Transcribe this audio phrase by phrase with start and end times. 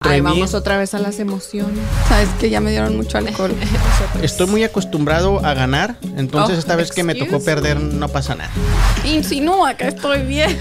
[0.00, 1.80] Ahí vamos otra vez a las emociones.
[2.08, 3.52] Sabes que ya me dieron mucho alcohol.
[4.22, 8.36] Estoy muy acostumbrado a ganar, entonces Oh, esta vez que me tocó perder no pasa
[8.36, 8.50] nada.
[9.04, 10.56] Insinúa que estoy bien.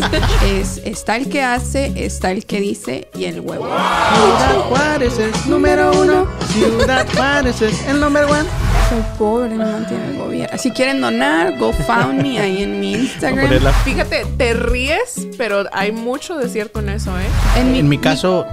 [0.46, 3.66] es, está el que hace, está el que dice y el huevo.
[3.66, 6.26] Ciudad Juárez es número uno.
[6.54, 8.46] Ciudad Juárez es el número uno.
[8.88, 10.58] Soy pobre, me mantiene el gobierno.
[10.58, 13.50] Si quieren donar, go found me ahí en mi Instagram.
[13.84, 17.26] Fíjate, te ríes, pero hay mucho de cierto en eso, ¿eh?
[17.58, 18.46] En mi, En mi caso,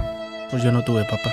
[0.50, 1.32] pues yo no tuve papá.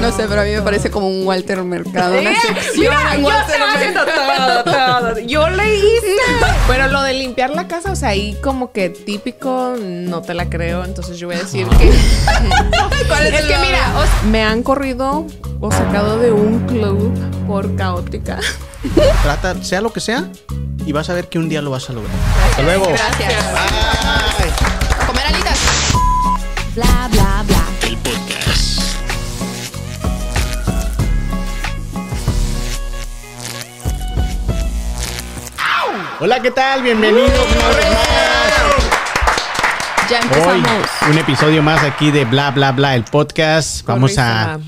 [0.00, 2.18] No sé, pero a mí me parece como un Walter Mercado.
[2.18, 5.18] Una Eh, sección Mira, en yo Walter estaba haciendo todo, todo.
[5.20, 6.16] Yo le hice.
[6.66, 10.48] Pero lo de limpiar la casa, o sea, ahí como que típico, no te la
[10.50, 10.84] creo.
[10.84, 11.92] Entonces yo voy a decir que.
[13.08, 15.24] ¿Cuál es es el que mira, o sea, me han corrido
[15.60, 17.12] o sacado de un club
[17.46, 18.40] por caótica.
[19.22, 20.28] Trata, sea lo que sea,
[20.84, 22.14] y vas a ver que un día lo vas a lograr.
[22.50, 22.86] Hasta luego.
[22.88, 23.28] Gracias.
[23.52, 24.01] Bye.
[26.74, 27.62] Bla bla bla.
[27.86, 28.96] El podcast.
[36.20, 36.82] Hola, ¿qué tal?
[36.82, 38.08] Bienvenidos una vez más.
[40.10, 40.88] Ya Hoy, empezamos.
[41.10, 43.84] un episodio más aquí de Bla Bla Bla, el podcast.
[43.86, 44.60] Vamos a,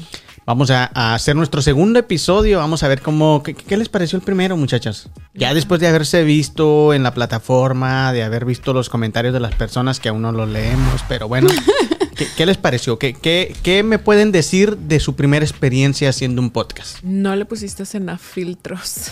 [0.46, 2.58] vamos a, a hacer nuestro segundo episodio.
[2.58, 5.08] Vamos a ver cómo, qué, qué les pareció el primero, muchachas.
[5.34, 9.54] Ya después de haberse visto en la plataforma, de haber visto los comentarios de las
[9.54, 11.48] personas que aún no los leemos, pero bueno,
[12.16, 12.98] ¿qué, qué les pareció?
[12.98, 17.02] ¿Qué, qué, qué me pueden decir de su primera experiencia haciendo un podcast?
[17.02, 19.08] No le pusiste cena filtros.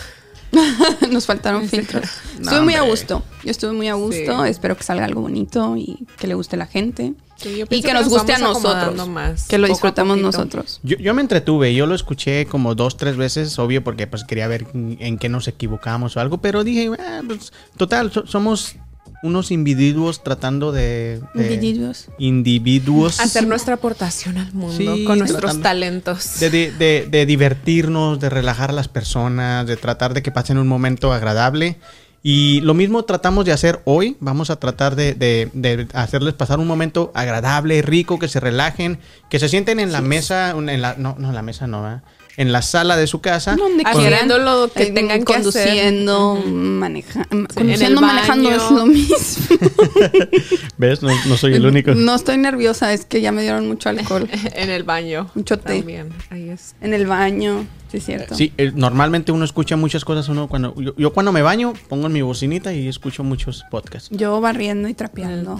[1.11, 2.05] Nos faltaron filtros.
[2.39, 3.23] No, estuve muy a gusto.
[3.43, 4.43] Yo estuve muy a gusto.
[4.43, 4.49] Sí.
[4.49, 7.13] Espero que salga algo bonito y que le guste a la gente.
[7.37, 9.07] Sí, yo y que nos guste a nosotros.
[9.07, 10.79] más, que lo disfrutamos nosotros.
[10.83, 14.47] Yo, yo me entretuve, yo lo escuché como dos, tres veces, obvio, porque pues quería
[14.47, 18.75] ver en qué nos equivocamos o algo, pero dije, "Ah, pues, total, so- somos
[19.23, 21.21] unos individuos tratando de...
[21.33, 22.07] de- Individuos.
[22.19, 23.19] individuos.
[23.19, 26.39] Hacer nuestra aportación al mundo Sí, con nuestros talentos.
[26.39, 30.57] De, de- de- de divertirnos, de relajar a las personas, de tratar de que pasen
[30.57, 31.77] un momento agradable.
[32.25, 34.15] Y lo mismo tratamos de hacer hoy.
[34.21, 38.99] Vamos a tratar de, de- de hacerles pasar un momento agradable, rico, que se relajen,
[39.29, 42.03] que se sienten en la mesa, en la, no, no, en la mesa no, ¿verdad?
[42.37, 43.55] En la sala de su casa.
[43.55, 44.45] Donde Haciendo quieran.
[44.45, 46.51] lo que tengan que conduciendo, hacer.
[46.51, 49.57] Maneja- en conduciendo, manejando es lo mismo.
[50.77, 51.01] ¿Ves?
[51.01, 51.93] No, no soy el único.
[51.95, 54.27] No estoy nerviosa, es que ya me dieron mucho alcohol.
[54.55, 55.29] en el baño.
[55.35, 55.77] Mucho té.
[55.77, 56.09] También.
[56.29, 56.75] Ahí es.
[56.81, 58.35] En el baño, sí es cierto.
[58.35, 60.27] Sí, eh, normalmente uno escucha muchas cosas.
[60.29, 64.09] Uno cuando yo, yo cuando me baño pongo en mi bocinita y escucho muchos podcasts.
[64.11, 65.57] Yo barriendo y trapeando.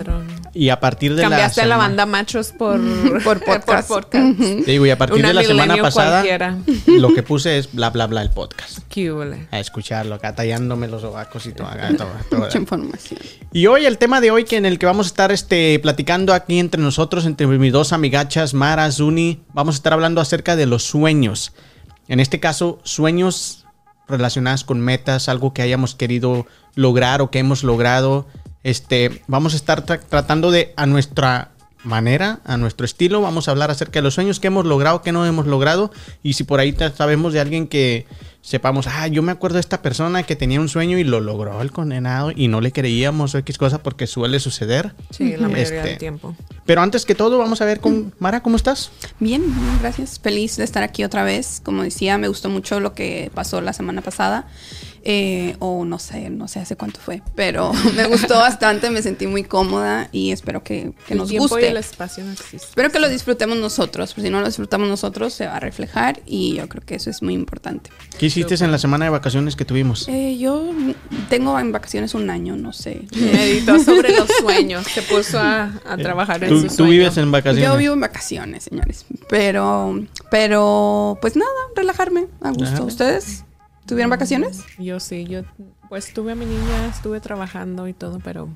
[0.53, 2.79] Y a partir de Cambiaste la a la banda machos por,
[3.23, 3.87] Por podcast.
[3.87, 4.37] podcast.
[4.39, 6.57] Te digo, y a partir Una de la semana pasada cualquiera.
[6.87, 8.79] lo que puse es bla bla bla el podcast.
[8.89, 9.47] Qué.
[9.51, 12.39] A escucharlo, acá tallándome los sobacos y todo, acá, todo, todo.
[12.41, 13.19] Mucha información.
[13.51, 16.33] Y hoy el tema de hoy que en el que vamos a estar este platicando
[16.33, 20.65] aquí entre nosotros, entre mis dos amigachas, Mara, Zuni, vamos a estar hablando acerca de
[20.65, 21.53] los sueños.
[22.07, 23.65] En este caso, sueños
[24.07, 26.45] relacionados con metas, algo que hayamos querido
[26.75, 28.27] lograr o que hemos logrado.
[28.63, 31.51] Este, vamos a estar tra- tratando de a nuestra
[31.83, 35.11] manera, a nuestro estilo, vamos a hablar acerca de los sueños que hemos logrado, que
[35.11, 38.05] no hemos logrado y si por ahí sabemos de alguien que
[38.41, 41.61] sepamos, ah, yo me acuerdo de esta persona que tenía un sueño y lo logró
[41.61, 44.93] el condenado y no le creíamos o X cosa porque suele suceder.
[45.11, 46.35] Sí, la mayoría Este, del tiempo.
[46.65, 48.91] Pero antes que todo, vamos a ver con Mara, ¿cómo estás?
[49.19, 50.19] Bien, bien, gracias.
[50.19, 51.61] Feliz de estar aquí otra vez.
[51.63, 54.45] Como decía, me gustó mucho lo que pasó la semana pasada.
[55.05, 57.21] Eh, o no sé, no sé hace cuánto fue.
[57.35, 61.45] Pero me gustó bastante, me sentí muy cómoda y espero que, que el nos tiempo
[61.47, 61.67] y guste.
[61.67, 62.61] el espacio no existen.
[62.69, 64.13] Espero que lo disfrutemos nosotros.
[64.13, 66.21] Porque si no lo disfrutamos nosotros, se va a reflejar.
[66.25, 67.89] Y yo creo que eso es muy importante.
[68.17, 70.07] ¿Qué hiciste en la semana de vacaciones que tuvimos?
[70.07, 70.71] Eh, yo
[71.29, 73.01] tengo en vacaciones un año, no sé.
[73.15, 74.85] Meditó sobre los sueños.
[74.87, 76.91] Se puso a, a trabajar en ¿Tú, su tú sueño.
[76.91, 77.65] vives en vacaciones?
[77.69, 79.05] Yo vivo en vacaciones, señores.
[79.29, 82.65] Pero, pero, pues nada, relajarme a gusto.
[82.75, 82.83] Ajá.
[82.83, 83.43] ¿Ustedes
[83.85, 84.63] tuvieron vacaciones?
[84.77, 85.41] Yo sí, yo
[85.89, 88.49] pues tuve a mi niña, estuve trabajando y todo, pero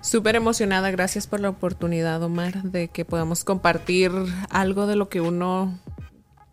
[0.00, 0.90] súper emocionada.
[0.90, 4.12] Gracias por la oportunidad, Omar, de que podamos compartir
[4.50, 5.78] algo de lo que uno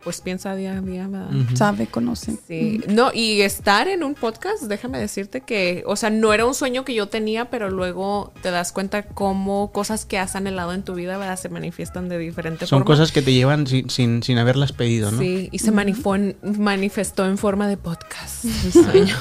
[0.05, 1.31] pues piensa día a día, ¿verdad?
[1.55, 2.37] Sabe, conoce.
[2.47, 6.53] Sí, no, y estar en un podcast, déjame decirte que, o sea, no era un
[6.55, 10.83] sueño que yo tenía, pero luego te das cuenta cómo cosas que has anhelado en
[10.83, 11.37] tu vida, ¿verdad?
[11.37, 12.85] Se manifiestan de diferente Son forma.
[12.85, 15.19] cosas que te llevan sin, sin, sin haberlas pedido, ¿no?
[15.19, 19.15] Sí, y se en- manifestó en forma de podcast, el sueño.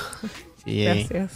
[0.65, 0.83] Sí.
[0.83, 1.33] Gracias.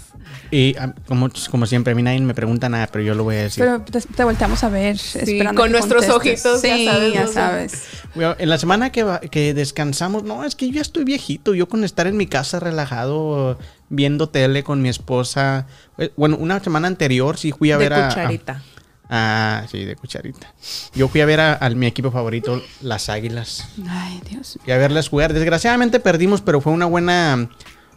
[0.50, 3.36] Y ah, como, como siempre, a mí nadie me pregunta nada, pero yo lo voy
[3.36, 3.62] a decir.
[3.64, 6.46] Pero te, te volteamos a ver esperando con nuestros contestes.
[6.46, 7.82] ojitos, ya sí, sabes, ya sabes.
[8.14, 11.54] Bueno, en la semana que, va- que descansamos, no, es que yo ya estoy viejito.
[11.54, 13.58] Yo con estar en mi casa relajado,
[13.90, 15.66] viendo tele con mi esposa.
[15.98, 18.62] eh, Bueno, una semana anterior sí fui a de ver a- a, cucharita.
[19.10, 20.52] Ah, sí, de cucharita.
[20.94, 23.68] Yo fui a ver a, a mi equipo favorito, las Águilas.
[23.88, 24.58] Ay, Dios.
[24.62, 25.32] Fui a verlas jugar.
[25.34, 27.48] Desgraciadamente perdimos, pero fue una buena...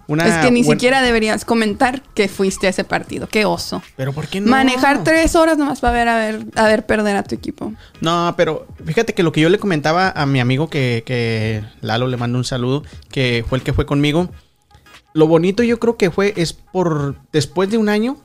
[0.08, 3.28] Una es que ni siquiera deberías comentar que fuiste a ese partido.
[3.28, 3.82] Qué oso.
[3.96, 4.50] Pero ¿por qué no?
[4.50, 7.74] Manejar tres horas nomás para ver a ver, a ver perder a tu equipo.
[8.02, 12.08] No, pero fíjate que lo que yo le comentaba a mi amigo que, que Lalo
[12.08, 14.30] le mando un saludo, que fue el que fue conmigo.
[15.14, 18.18] Lo bonito yo creo que fue es por después de un año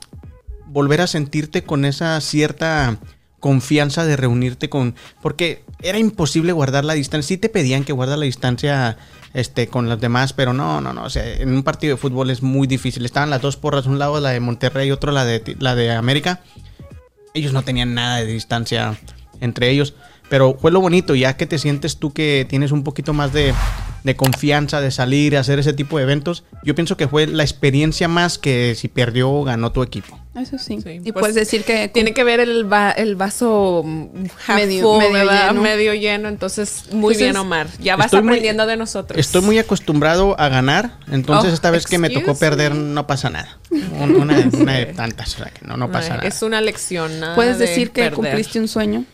[0.67, 2.97] volver a sentirte con esa cierta
[3.39, 7.27] confianza de reunirte con porque era imposible guardar la distancia.
[7.27, 8.97] Sí te pedían que guardas la distancia
[9.37, 12.29] este con los demás, pero no, no, no, o sea, en un partido de fútbol
[12.29, 13.05] es muy difícil.
[13.05, 15.91] Estaban las dos porras, un lado la de Monterrey y otro la de la de
[15.91, 16.41] América
[17.37, 18.97] ellos no tenían nada de distancia
[19.39, 19.93] entre ellos.
[20.29, 23.53] Pero fue lo bonito, ya que te sientes tú que tienes un poquito más de,
[24.03, 26.43] de confianza de salir, hacer ese tipo de eventos.
[26.63, 30.19] Yo pienso que fue la experiencia más que si perdió o ganó tu equipo.
[30.35, 30.79] Eso sí.
[30.83, 33.83] Sí, y pues, puedes decir que Tiene que ver el, va- el vaso
[34.47, 35.61] half Medio- full, medio lleno.
[35.61, 36.27] medio lleno.
[36.29, 37.67] Entonces, muy Entonces, bien, Omar.
[37.79, 39.17] Ya vas estoy muy- aprendiendo de nosotros.
[39.19, 42.81] Estoy muy acostumbrado a ganar, entonces Oh, esta vez que me tocó perder me.
[42.93, 43.57] no pasa nada.
[43.71, 46.27] Un- Una, una de tantas, o sea, que no, no pasa Ay, nada.
[46.27, 47.19] Es una lección.
[47.21, 48.13] nada puedes de decir que perder.
[48.13, 49.05] cumpliste un sueño.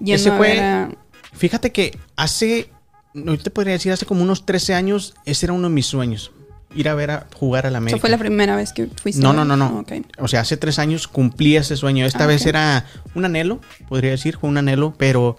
[0.00, 0.88] Yendo Ese fue-
[1.32, 2.70] Fíjate que hace,
[3.14, 6.32] no te podría decir, hace como unos 13 años, ese era uno de mis sueños.
[6.74, 7.96] Ir a ver a jugar a la América.
[7.96, 9.20] ¿Eso fue la primera vez que fuiste?
[9.22, 9.84] No, no, no, no.
[10.18, 12.04] O sea, hace tres años cumplí ese sueño.
[12.06, 15.36] Esta Ah, vez era un anhelo, podría decir, fue un anhelo, pero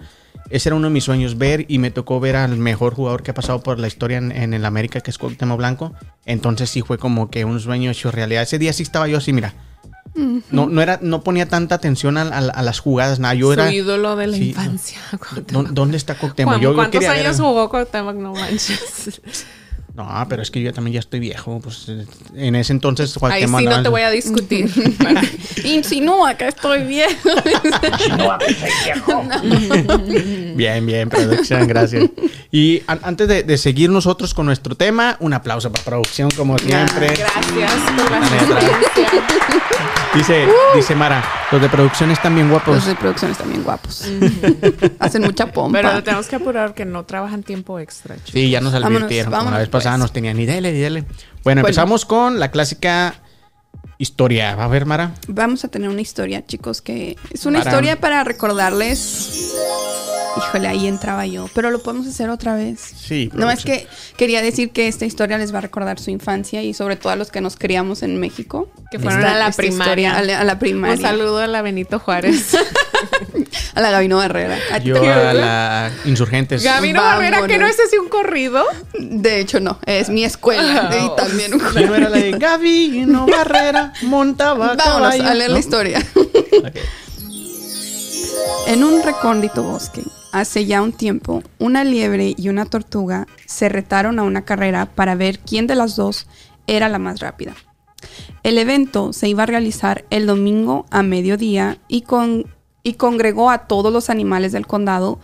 [0.50, 3.32] ese era uno de mis sueños, ver y me tocó ver al mejor jugador que
[3.32, 5.94] ha pasado por la historia en, en el América, que es Cuauhtémoc Blanco.
[6.26, 8.44] Entonces sí fue como que un sueño hecho realidad.
[8.44, 9.54] Ese día sí estaba yo así, mira.
[10.14, 13.34] No, no era, no ponía tanta atención a, a- a las jugadas, nada.
[13.34, 13.72] Yo Su era.
[13.72, 15.00] ídolo de la Sí, infancia.
[15.12, 15.68] ¿Dó- Cuauhtémoc.
[15.70, 16.56] ¿Dónde está Cuauhtémoc?
[16.56, 18.16] Yo- yo ¿Cuántos ver- años jugó Cuauhtémoc?
[18.16, 19.22] No manches.
[19.94, 21.60] No, pero es que yo también ya estoy viejo.
[21.62, 22.06] Pues eh,
[22.36, 24.72] en ese entonces Ahí sí no te voy a discutir.
[25.66, 27.10] Insinúa que estoy bien.
[30.56, 32.06] Bien, bien, producción, gracias.
[32.52, 36.58] Y an- antes de, de seguir nosotros con nuestro tema, un aplauso para producción, como
[36.58, 37.08] siempre.
[37.08, 38.58] Gracias por la La neta.
[38.58, 39.22] asistencia.
[40.14, 40.46] Dice,
[40.76, 41.24] dice Mara,
[41.54, 42.76] los de producción están bien guapos.
[42.76, 44.04] Los de producción están bien guapos.
[45.00, 45.80] Hacen mucha pompa.
[45.82, 48.16] Pero tenemos que apurar porque no trabajan tiempo extra.
[48.16, 48.32] chicos.
[48.34, 49.32] Sí, ya nos advirtieron.
[49.32, 50.00] vámonos, vez pasada pues.
[50.00, 51.06] nos tenían ni dele, ni dele.
[51.44, 53.16] Bueno, empezamos con la clásica
[53.98, 54.56] historia.
[54.56, 55.14] ¿Va a ver, Mara?
[55.28, 59.54] Vamos a tener una historia, chicos, que es una historia para recordarles.
[60.38, 62.80] Híjole, ahí entraba yo, pero lo podemos hacer otra vez.
[62.80, 63.30] Sí.
[63.34, 63.86] No es que
[64.16, 67.18] quería decir que esta historia les va a recordar su infancia y sobre todo a
[67.18, 68.72] los que nos criamos en México.
[68.92, 69.84] Que fueron Esta- a la primaria.
[69.84, 70.96] historia, a, la, a la primaria.
[70.96, 72.56] Un saludo a la Benito Juárez.
[73.76, 74.58] A la Gabino Barrera.
[74.72, 76.64] ¿A Yo a la Insurgentes.
[76.64, 78.64] Gabino Barrera, que no es así un corrido.
[79.00, 79.80] De hecho, no.
[79.86, 80.90] Es mi escuela.
[80.92, 85.28] Ah, y también un ¿Quién no era la de Gabino Barrera montaba Vámonos caballo?
[85.28, 85.54] a leer ¿No?
[85.54, 86.06] la historia.
[88.68, 90.02] En un recóndito bosque,
[90.32, 95.16] hace ya un tiempo, una liebre y una tortuga se retaron a una carrera para
[95.16, 96.28] ver quién de las dos
[96.68, 97.54] era la más rápida.
[98.44, 102.48] El evento se iba a realizar el domingo a mediodía y, con,
[102.84, 105.20] y congregó a todos los animales del condado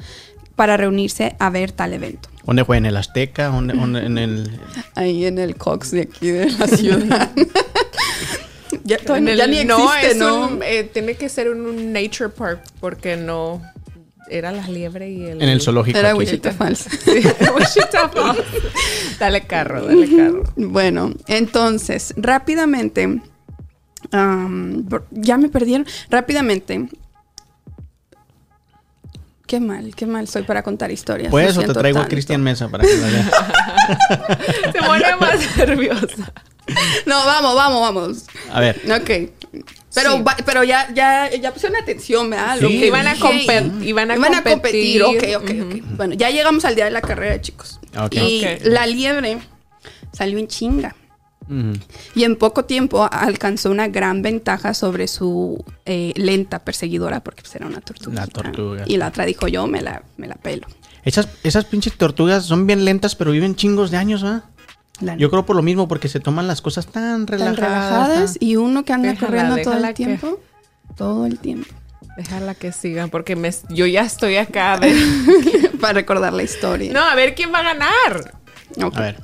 [0.56, 2.30] para reunirse a ver tal evento.
[2.46, 2.78] ¿Dónde fue?
[2.78, 3.48] ¿En el Azteca?
[3.48, 4.60] ¿Dónde- dónde- en el...
[4.96, 7.32] Ahí en el Cox de aquí de la ciudad.
[8.84, 10.48] ya, todavía- En ya el- ni no, existe, es ¿no?
[10.48, 13.62] un- eh, tiene que ser un, un nature park porque no
[14.30, 15.98] era la liebre y el En el zoológico.
[15.98, 16.16] Era.
[16.16, 16.80] Wichita Falls.
[17.06, 17.12] Sí,
[17.56, 18.40] Wichita Falls.
[19.20, 20.44] Dale carro, dale carro.
[20.58, 23.22] Bueno, entonces, rápidamente,
[24.12, 26.88] ya me perdieron, rápidamente.
[29.48, 31.32] Qué mal, qué mal soy para contar historias.
[31.32, 32.08] Pues lo o te traigo a.
[32.08, 33.30] Cristian Mesa para que lo lea.
[34.74, 36.34] Se pone más nerviosa.
[37.06, 38.18] No, vamos, vamos, vamos.
[38.52, 38.82] A ver.
[38.92, 39.32] Ok.
[39.96, 40.22] Pero, Sí.
[40.22, 42.58] va- pero ya, ya, ya pusieron atención, ¿verdad?
[42.60, 42.80] Lo Sí.
[42.82, 45.02] que Iban a, dije compe- y- iban a Iban a competir.
[45.02, 45.36] competir.
[45.38, 45.84] Ok, ok, ok.
[45.96, 47.80] Bueno, ya llegamos al día de la carrera, chicos.
[47.98, 48.14] Ok.
[48.16, 48.62] Y Ok.
[48.66, 49.40] la liebre
[50.12, 50.94] salió en chinga.
[52.16, 57.56] Y en poco tiempo alcanzó una gran ventaja sobre su eh, lenta perseguidora, porque pues,
[57.56, 58.22] era una tortuga.
[58.22, 58.84] La tortuga.
[58.86, 60.68] Y la otra dijo yo, me la, me la pelo.
[61.04, 64.44] Esas, esas pinches tortugas son bien lentas, pero viven chingos de años, ¿ah?
[65.00, 67.60] La- Yo creo por lo mismo, porque se toman las cosas tan tan relajadas.
[67.60, 70.40] relajadas tan- y uno que anda Déjala, corriendo todo el que- tiempo.
[70.98, 71.74] Todo el tiempo.
[72.18, 74.80] Déjala que siga porque me, yo ya estoy acá.
[75.80, 76.92] Para recordar la historia.
[76.92, 78.34] No, a ver quién va a ganar.
[78.82, 79.22] A ver.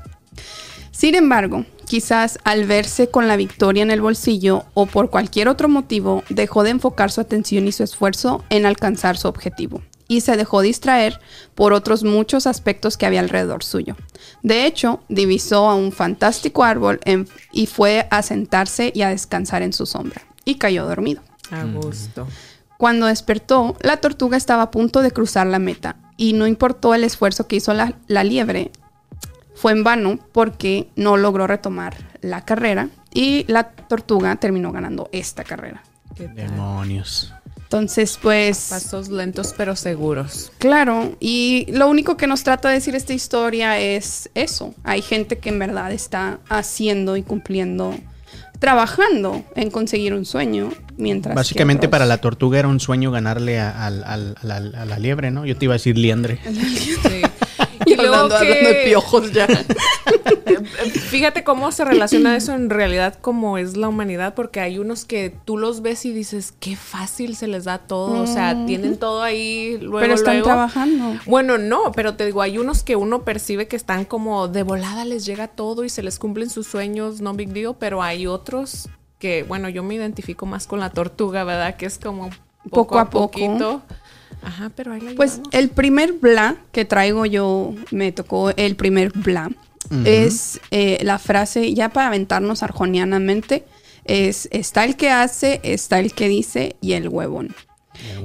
[0.91, 5.69] Sin embargo, quizás al verse con la victoria en el bolsillo o por cualquier otro
[5.69, 10.35] motivo, dejó de enfocar su atención y su esfuerzo en alcanzar su objetivo y se
[10.35, 11.19] dejó distraer
[11.53, 13.95] por otros muchos aspectos que había alrededor suyo.
[14.41, 19.61] De hecho, divisó a un fantástico árbol en- y fue a sentarse y a descansar
[19.61, 21.21] en su sombra y cayó dormido.
[21.51, 22.27] A gusto.
[22.79, 27.03] Cuando despertó, la tortuga estaba a punto de cruzar la meta y no importó el
[27.03, 28.71] esfuerzo que hizo la, la liebre,
[29.55, 35.43] fue en vano porque no logró retomar la carrera y la tortuga terminó ganando esta
[35.43, 35.83] carrera.
[36.15, 36.27] ¿Qué?
[36.27, 37.33] Demonios.
[37.63, 38.67] Entonces, pues...
[38.69, 40.51] Pasos lentos pero seguros.
[40.59, 44.75] Claro, y lo único que nos trata de decir esta historia es eso.
[44.83, 47.95] Hay gente que en verdad está haciendo y cumpliendo,
[48.59, 51.33] trabajando en conseguir un sueño, mientras...
[51.35, 55.45] Básicamente otros- para la tortuga era un sueño ganarle a, la, a la liebre, ¿no?
[55.45, 56.39] Yo te iba a decir liendre.
[57.03, 57.21] Sí.
[58.05, 59.47] Hablando de que, piojos ya.
[61.09, 65.35] fíjate cómo se relaciona eso en realidad como es la humanidad, porque hay unos que
[65.45, 69.21] tú los ves y dices, qué fácil se les da todo, o sea, tienen todo
[69.23, 70.47] ahí luego, Pero están luego.
[70.47, 71.19] trabajando.
[71.25, 75.05] Bueno, no, pero te digo, hay unos que uno percibe que están como de volada,
[75.05, 78.89] les llega todo y se les cumplen sus sueños, no big deal, pero hay otros
[79.19, 81.77] que, bueno, yo me identifico más con la tortuga, ¿verdad?
[81.77, 82.29] Que es como
[82.69, 83.81] poco, Poco a, a poco.
[84.43, 85.53] Ajá, pero ahí la Pues llevamos.
[85.53, 89.49] el primer bla que traigo yo, me tocó el primer bla,
[90.05, 93.63] es eh, la frase, ya para aventarnos arjonianamente,
[94.05, 97.55] es está el que hace, está el que dice y el huevón.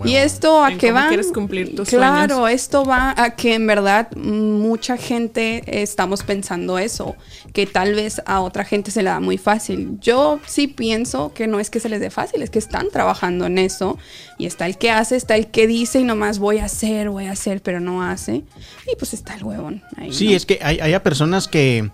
[0.05, 1.09] Y esto a qué va?
[1.09, 2.63] quieres cumplir tus claro, sueños.
[2.63, 7.17] esto va a que en verdad mucha gente estamos pensando eso,
[7.53, 9.99] que tal vez a otra gente se le da muy fácil.
[10.01, 13.47] Yo sí pienso que no es que se les dé fácil, es que están trabajando
[13.47, 13.99] en eso
[14.39, 17.27] y está el que hace, está el que dice y nomás voy a hacer, voy
[17.27, 18.45] a hacer, pero no hace.
[18.91, 20.13] Y pues está el huevón ahí.
[20.13, 20.37] Sí, ¿no?
[20.37, 21.91] es que hay, hay a personas que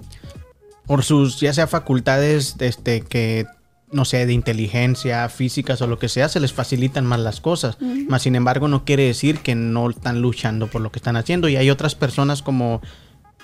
[0.87, 3.47] por sus, ya sea facultades, este, que
[3.95, 7.79] no sé, de inteligencia, físicas o lo que sea, se les facilitan más las cosas.
[7.81, 11.49] Más sin embargo, no quiere decir que no están luchando por lo que están haciendo.
[11.49, 12.83] Y hay otras personas como,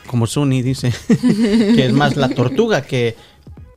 [0.06, 3.16] como Suni dice, que es más la tortuga, que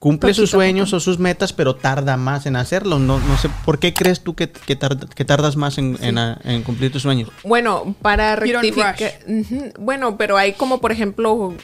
[0.03, 3.00] cumple sus Poquito a sueños o sus metas, pero tarda más en hacerlo.
[3.00, 6.17] No, no sé, ¿por qué crees tú que, que, tar- que tardas más en, en,
[6.17, 7.29] a- en cumplir tus sueños?
[7.45, 8.98] Bueno, para rectificar.
[9.79, 11.55] Bueno, pero hay como, por ejemplo,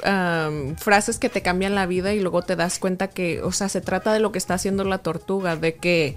[0.77, 3.81] frases que te cambian la vida y luego te das cuenta que, o sea, se
[3.81, 6.15] trata de lo que está haciendo la tortuga, de que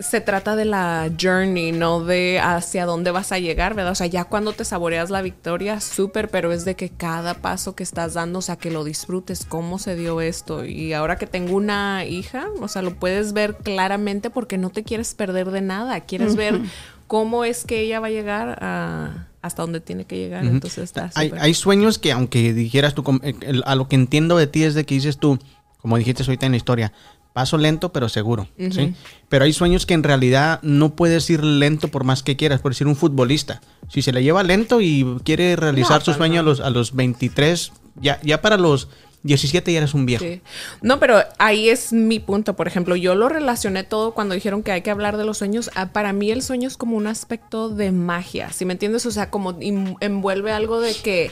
[0.00, 3.92] se trata de la journey, no de hacia dónde vas a llegar, ¿verdad?
[3.92, 7.74] O sea, ya cuando te saboreas la victoria, súper, pero es de que cada paso
[7.74, 10.64] que estás dando, o sea, que lo disfrutes, cómo se dio esto.
[10.64, 14.84] Y ahora que tengo una hija, o sea, lo puedes ver claramente porque no te
[14.84, 16.60] quieres perder de nada, quieres ver
[17.06, 20.44] cómo es que ella va a llegar a- hasta donde tiene que llegar.
[20.44, 24.46] Entonces está Hay, hay sueños que, aunque dijeras tú, el- a lo que entiendo de
[24.46, 25.38] ti es de que dices tú,
[25.80, 26.92] como dijiste ahorita en la historia,
[27.38, 28.94] paso lento pero seguro, ¿sí?
[29.28, 32.72] Pero hay sueños que en realidad no puedes ir lento por más que quieras, por
[32.72, 33.60] decir un futbolista.
[33.88, 36.96] Si se le lleva lento y quiere realizar No, su sueño a, los, a los
[36.96, 38.88] 23, ya, ya para los
[39.22, 40.24] 17 ya eres un viejo.
[40.24, 40.40] Sí.
[40.82, 42.56] No, pero ahí es mi punto.
[42.56, 45.70] Por ejemplo, yo lo relacioné todo cuando dijeron que hay que hablar de los sueños.
[45.76, 49.06] Ah, Para mí el sueño es como un aspecto de magia, ¿sí me entiendes?
[49.06, 51.30] O sea, como envuelve algo de que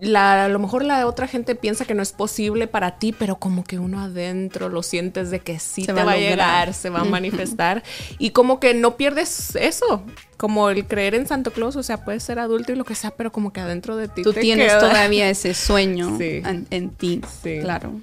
[0.00, 3.36] la, a lo mejor la otra gente piensa que no es posible para ti, pero
[3.36, 6.74] como que uno adentro lo sientes de que sí Se te va va, a llegar,
[6.74, 7.82] se va a manifestar
[8.18, 10.02] y como que no pierdes eso,
[10.36, 13.10] como el creer en Santo Claus, o sea, puedes ser adulto y lo que sea,
[13.12, 16.42] pero como que adentro de ti Tú te tienes queda todavía ese sueño Sí.
[16.44, 17.22] en, en ti.
[17.42, 17.60] Sí.
[17.62, 18.00] Claro.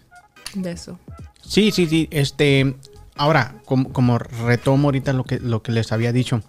[0.56, 0.98] de eso.
[1.46, 2.08] Sí, sí, sí.
[2.10, 2.76] Este,
[3.16, 6.42] ahora, como, como retomo ahorita lo que, lo que les había dicho,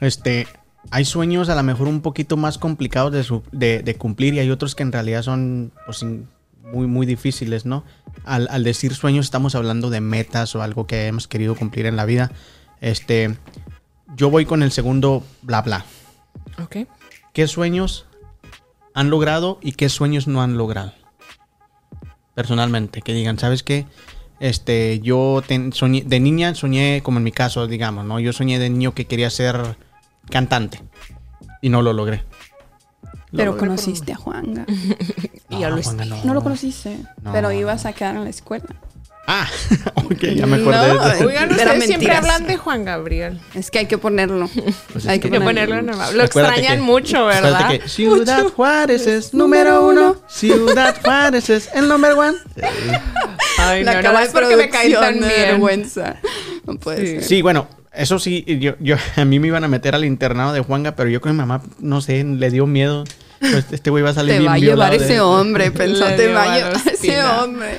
[0.00, 0.48] este,
[0.90, 4.38] hay sueños a lo mejor un poquito más complicados de, su- de, de cumplir y
[4.40, 6.04] hay otros que en realidad son pues,
[6.62, 7.84] muy, muy difíciles, ¿no?
[8.24, 11.96] Al, al decir sueños estamos hablando de metas o algo que hemos querido cumplir en
[11.96, 12.30] la vida.
[12.80, 13.36] Este,
[14.16, 15.84] yo voy con el segundo bla bla.
[16.62, 16.76] Ok.
[17.32, 18.06] ¿Qué sueños
[18.94, 20.92] han logrado y qué sueños no han logrado?
[22.34, 23.86] Personalmente, que digan, ¿sabes qué?
[24.40, 28.20] Este, yo ten- soñé- de niña soñé, como en mi caso, digamos, ¿no?
[28.20, 29.76] Yo soñé de niño que quería ser
[30.30, 30.82] cantante
[31.62, 32.24] y no lo logré.
[33.30, 34.64] Lo Pero logré por- conociste a Juanga.
[35.50, 36.24] Y ya lo Juanga, no.
[36.24, 37.32] No lo conociste, No.
[37.32, 38.66] pero ibas a quedar en la escuela.
[39.30, 39.46] Ah,
[39.94, 40.88] ok, ya me acordé.
[40.94, 42.18] No, de- Oigan, ustedes siempre mentiras.
[42.18, 43.40] hablan de Juan Gabriel.
[43.54, 44.48] Es que hay que ponerlo.
[44.92, 46.12] Pues hay es que ponerlo en el mapa.
[46.12, 47.68] Lo Acuérdate extrañan que- mucho, ¿verdad?
[47.70, 50.16] que Ciudad Juárez es número uno.
[50.28, 52.38] Ciudad Juárez es el number one.
[53.58, 55.28] Ay, La no, nomás de porque me caen tan bien.
[55.28, 56.16] vergüenza.
[56.66, 57.06] No puede Sí.
[57.14, 57.24] ser.
[57.24, 60.60] Sí, bueno, eso sí, yo, yo, a mí me iban a meter al internado de
[60.60, 63.04] Juanga, pero yo con mi mamá, no sé, le dio miedo.
[63.40, 66.04] Pues este güey va a salir Te bien va a llevar de- ese hombre, pensó,
[66.16, 67.78] te va a llevar ese hombre.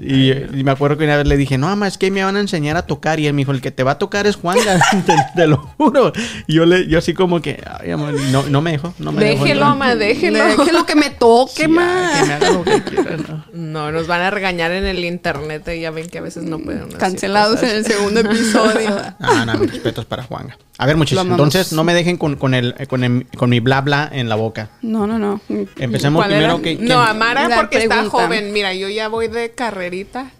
[0.00, 2.36] Y, y me acuerdo que una vez le dije, no, mamá, es que me van
[2.36, 3.20] a enseñar a tocar.
[3.20, 4.58] Y él me dijo, el que te va a tocar es Juan,
[5.06, 6.12] te, te lo juro.
[6.46, 9.12] Y yo, le, yo así como que, ay, amor, y no, no me dejó, no
[9.12, 9.24] me.
[9.24, 10.38] Déjelo, mamá, déjelo.
[10.56, 12.08] Déjelo que me toque, Sí, ma.
[12.08, 13.44] ay, que me haga lo que quiera, ¿no?
[13.52, 15.68] No, nos van a regañar en el internet.
[15.74, 16.90] y Ya ven que a veces no pueden.
[16.92, 17.70] Cancelados cosas.
[17.70, 18.90] en el segundo episodio.
[19.20, 20.52] Ah, no, mis respetos para Juan.
[20.78, 23.80] A ver, muchachos, entonces no me dejen con, con, el, con, el- con mi bla
[23.82, 24.70] bla en la boca.
[24.82, 25.40] No, no, no.
[25.78, 26.62] Empecemos ¿Cuál primero era?
[26.62, 28.52] que, que- No, Amara porque está joven.
[28.52, 30.30] Mira, yo ya voy de carrerita.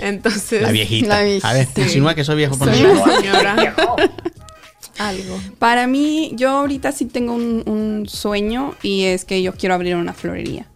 [0.00, 0.62] Entonces.
[0.62, 1.08] la viejita.
[1.08, 1.50] La viejita.
[1.50, 1.82] A ver, Sí.
[1.82, 2.58] insinúa que soy viejo.
[2.58, 3.74] por Soy una señora.
[4.98, 5.40] Algo.
[5.60, 9.94] Para mí, yo ahorita sí tengo un, un sueño y es que yo quiero abrir
[9.94, 10.66] una florería.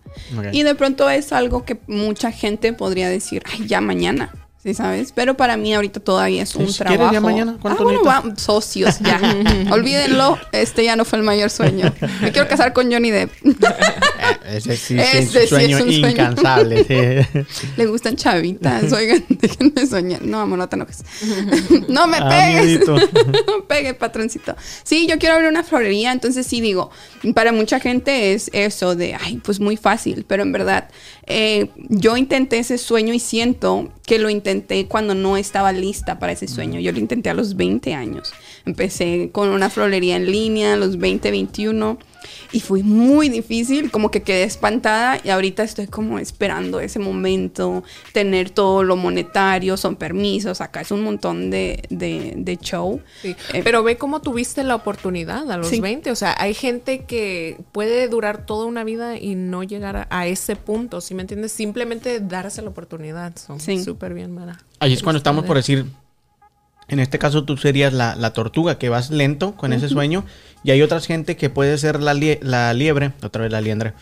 [0.53, 4.33] Y de pronto es algo que mucha gente podría decir, ay, ya mañana.
[4.63, 5.11] ¿Sí sabes?
[5.13, 6.99] Pero para mí ahorita todavía es un si trabajo.
[7.01, 9.21] quieres ya mañana, ¿cuánto ah, bueno, va, socios, ya.
[9.73, 11.93] Olvídenlo, este ya no fue el mayor sueño.
[12.21, 13.33] Me quiero casar con Johnny Depp.
[14.21, 16.09] Ah, Ese sí, es sí un es sueño un sueño.
[16.11, 16.85] incansable.
[17.49, 17.65] sí.
[17.77, 18.93] Le gustan chavitas.
[18.93, 20.23] Oigan, déjenme soñar.
[20.23, 21.03] No, amor, no te enojes.
[21.89, 22.87] no me Ah, pegues.
[22.87, 24.55] no me pegue, patroncito.
[24.85, 26.13] Sí, yo quiero abrir una florería.
[26.13, 26.93] Entonces, sí, digo,
[27.35, 30.25] para mucha gente es eso de, ay, pues muy fácil.
[30.29, 30.89] Pero en verdad,
[31.27, 34.52] eh, yo intenté ese sueño y siento que lo intenté
[34.89, 36.81] cuando no estaba lista para ese sueño.
[36.81, 38.33] Yo lo intenté a los 20 años.
[38.65, 41.99] Empecé con una florería en línea a los 20, 21.
[42.53, 47.83] Y fue muy difícil, como que quedé espantada y ahorita estoy como esperando ese momento,
[48.13, 53.01] tener todo lo monetario, son permisos, acá es un montón de, de, de show.
[53.23, 53.35] Sí.
[53.55, 55.81] Eh, Pero ve cómo tuviste la oportunidad a los Sí.
[55.81, 56.11] 20.
[56.11, 60.27] O sea, hay gente que puede durar toda una vida y no llegar a, a
[60.27, 61.01] ese punto.
[61.01, 61.53] ¿Sí me entiendes?
[61.53, 63.35] Simplemente darse la oportunidad.
[63.37, 63.83] Son Sí.
[63.83, 64.63] súper bien, Mara.
[64.79, 65.87] Ahí es cuando estamos por decir,
[66.93, 70.25] en este caso tú serías la, la tortuga, que vas lento con ese sueño,
[70.63, 73.95] y hay otras gente que puede ser la, lie- la liebre, otra vez la liendre,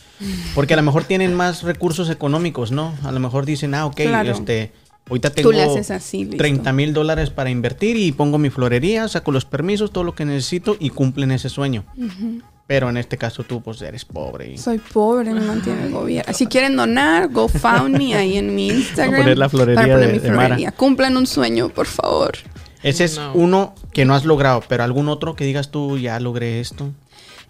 [0.54, 2.92] porque a lo mejor tienen más recursos económicos, ¿no?
[3.04, 4.32] A lo mejor dicen, ah, ok, Claro.
[4.32, 4.73] este,
[5.09, 5.50] ahorita tengo
[5.90, 6.37] así, listo.
[6.37, 10.25] 30 mil dólares para invertir y pongo mi florería, saco los permisos, todo lo que
[10.25, 11.85] necesito y cumplen ese sueño.
[12.66, 14.52] Pero en este caso tú pues eres pobre.
[14.52, 14.59] Y...
[14.59, 16.32] Soy pobre, me mantiene el gobierno.
[16.32, 19.23] Si quieren donar, GoFundMe ahí en mi Instagram.
[19.23, 20.40] poner la florería para poner de- mi de Mara.
[20.49, 20.73] florería.
[20.73, 22.32] Cumplan un sueño, por favor.
[22.82, 23.32] Ese es No.
[23.34, 26.90] uno que no has logrado, pero algún otro que digas tú, ya logré esto.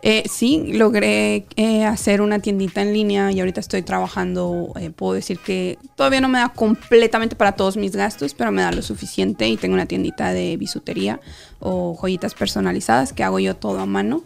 [0.02, 4.72] Eh, sí, logré eh, hacer una tiendita en línea y ahorita estoy trabajando.
[4.80, 8.62] eh, puedo decir que todavía no me da completamente para todos mis gastos, pero me
[8.62, 11.20] da lo suficiente y tengo una tiendita de bisutería
[11.58, 14.22] o joyitas personalizadas que hago yo todo a mano.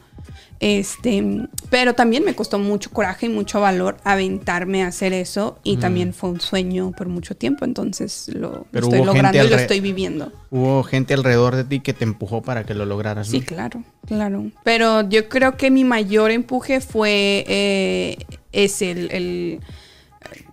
[0.67, 1.23] Este,
[1.69, 6.15] pero también me costó mucho coraje y mucho valor aventarme a hacer eso y también
[6.15, 10.33] fue un sueño por mucho tiempo, entonces lo, Pero estoy logrando y lo estoy viviendo.
[10.51, 13.29] Hubo gente alrededor de ti que te empujó para que lo lograras.
[13.29, 13.31] ¿no?
[13.31, 14.51] Sí, claro, claro.
[14.63, 18.17] Pero yo creo que mi mayor empuje fue eh,
[18.53, 19.61] es el, el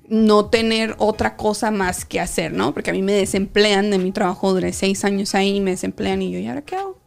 [0.10, 2.74] no tener otra cosa más que hacer, ¿no?
[2.74, 6.32] Porque a mí me desemplean de mi trabajo, duré seis años ahí, me desemplean y
[6.32, 7.01] yo, ¿y ahora qué hago?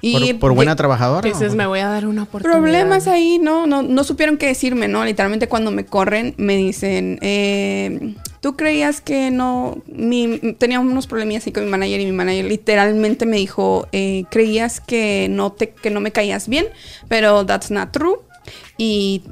[0.00, 1.26] Y Por, por buena de- trabajadora.
[1.28, 2.58] Dices, me voy a dar una oportunidad.
[2.60, 3.66] problemas ahí, ¿no?
[3.66, 5.04] No, no supieron qué decirme, ¿no?
[5.04, 11.36] Literalmente cuando me corren me dicen, eh, tú creías que no, mi, tenía unos problemas
[11.42, 15.70] así con mi manager y mi manager literalmente me dijo, eh, creías que no, te,
[15.70, 16.66] que no me caías bien,
[17.08, 18.18] pero that's not true
[18.76, 19.22] y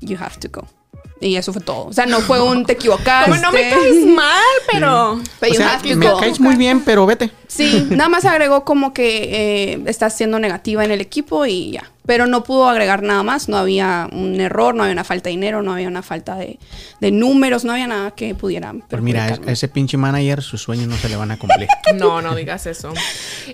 [0.00, 0.66] you have to go.
[1.20, 1.86] Y eso fue todo.
[1.86, 3.30] O sea, no fue un te equivocaste.
[3.30, 5.20] Como no me caes mal, pero.
[5.38, 6.18] Pero O you sea, have to me go.
[6.18, 7.30] caes muy bien, pero vete.
[7.54, 11.84] Sí, nada más agregó como que eh, estás siendo negativa en el equipo y ya.
[12.04, 13.48] Pero no pudo agregar nada más.
[13.48, 16.58] No había un error, no había una falta de dinero, no había una falta de,
[17.00, 18.74] de números, no había nada que pudiera.
[18.88, 21.68] Pero mira, ese pinche manager, sus sueños no se le van a cumplir.
[21.94, 22.92] No, no digas eso.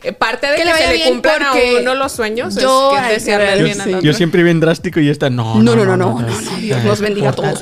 [0.02, 2.12] Eh, parte de Que que, le vaya se le bien cumplan a porque uno los
[2.12, 3.94] sueños yo- es que es desearle yo- bien al sí.
[3.94, 4.06] otro.
[4.06, 5.56] Yo siempre bien drástico y esta no.
[5.56, 7.61] No, no, no, no, no, no, Dios nos bendiga a todos.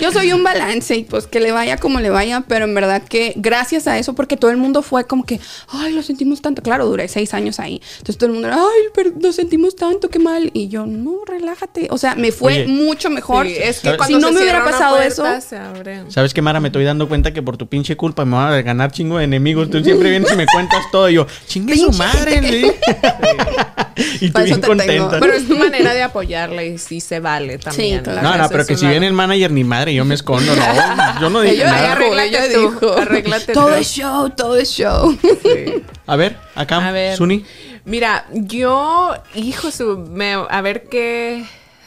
[0.00, 3.02] Yo soy un balance y pues que le vaya como le vaya, pero en verdad
[3.02, 6.62] que gracias a eso, porque todo el mundo fue como que, ay, lo sentimos tanto.
[6.62, 7.80] Claro, duré seis años ahí.
[7.98, 10.50] Entonces todo el mundo era, ay, pero lo sentimos tanto, qué mal.
[10.54, 11.88] Y yo, no, relájate.
[11.90, 12.66] O sea, me fue Oye.
[12.66, 13.46] mucho mejor.
[13.46, 15.54] Sí, es que si no me hubiera pasado puerta, eso.
[16.08, 16.60] ¿Sabes qué, Mara?
[16.60, 19.24] Me estoy dando cuenta que por tu pinche culpa me van a ganar chingo de
[19.24, 19.70] enemigos.
[19.70, 21.08] Tú siempre vienes y me cuentas todo.
[21.08, 22.40] Y yo, chingue su madre.
[22.42, 22.70] ¿sí?
[24.20, 25.08] y tú Para bien eso te tengo.
[25.08, 25.20] contenta.
[25.20, 27.98] Pero es tu manera de apoyarla y sí se vale también.
[27.98, 28.22] Sí, claro.
[28.22, 30.54] No, no, pero que si viene el manager ni madre, yo me escondo.
[30.54, 31.92] No, yo no dije nada.
[31.92, 32.92] arréglate tú, dijo.
[32.92, 35.16] arréglate todo es show, todo es show.
[35.42, 35.82] Sí.
[36.06, 37.16] A ver, acá, A ver.
[37.16, 37.44] Suni.
[37.84, 41.44] Mira, yo, hijo, su, me, a ver qué.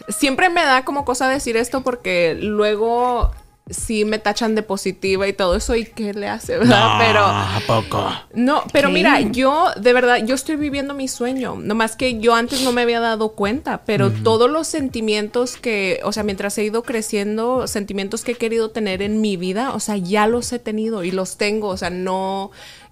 [0.09, 3.31] Siempre me da como cosa decir esto porque luego
[3.69, 6.97] sí me tachan de positiva y todo eso y qué le hace, ¿verdad?
[6.99, 8.11] pero ¿A poco?
[8.33, 11.55] no, pero mira, yo de verdad, yo estoy viviendo mi sueño.
[11.55, 16.11] Nomás que yo antes no me había dado cuenta, pero todos los sentimientos que, o
[16.11, 19.97] sea, mientras he ido creciendo, sentimientos que he querido tener en mi vida, o sea,
[19.97, 21.69] ya los he tenido y los tengo.
[21.69, 22.51] O sea, no,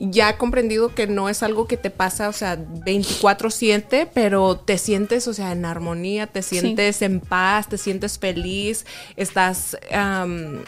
[0.10, 4.78] ya he comprendido que no es algo que te pasa, o sea, 24-7, pero te
[4.78, 8.86] sientes, o sea, en armonía, te sientes en paz, te sientes feliz,
[9.16, 9.78] estás...
[9.92, 10.64] am,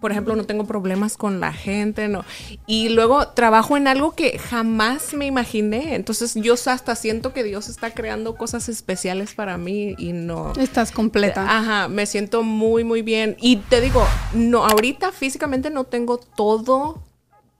[0.00, 2.24] por ejemplo, no tengo problemas con la gente, no.
[2.66, 5.94] Y luego trabajo en algo que jamás me imaginé.
[5.96, 10.52] Entonces yo hasta siento que Dios está creando cosas especiales para mí y no.
[10.52, 11.44] Estás completa.
[11.48, 13.36] Ajá, me siento muy, muy bien.
[13.40, 17.07] Y te digo, no, ahorita físicamente no tengo todo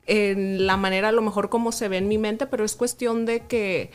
[0.09, 3.27] en la manera a lo mejor como se ve en mi mente, pero es cuestión
[3.27, 3.91] de que,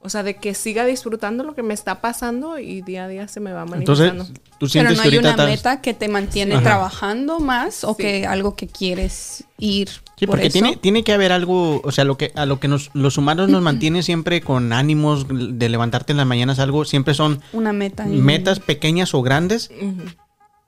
[0.00, 3.26] o sea, de que siga disfrutando lo que me está pasando y día a día
[3.28, 4.40] se me va Entonces, manifestando.
[4.58, 6.62] tú Pero sientes no que hay una estás- meta que te mantiene Ajá.
[6.64, 8.02] trabajando más o Sí.
[8.02, 10.52] que algo que quieres ir Sí, por porque eso.
[10.52, 13.48] tiene, tiene que haber algo, o sea, lo que a lo que nos, los humanos
[13.48, 18.04] nos mantiene siempre con ánimos de levantarte en las mañanas, algo, siempre son una meta.
[18.04, 19.70] metas pequeñas o grandes.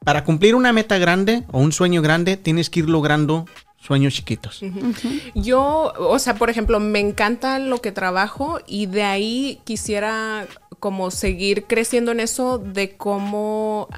[0.05, 3.47] Para cumplir una meta grande o un sueño grande, tienes que ir logrando
[3.87, 4.61] sueños chiquitos.
[5.35, 10.47] Yo, o sea, por ejemplo, me encanta lo que trabajo y de ahí quisiera
[10.81, 13.89] como seguir creciendo en eso de cómo,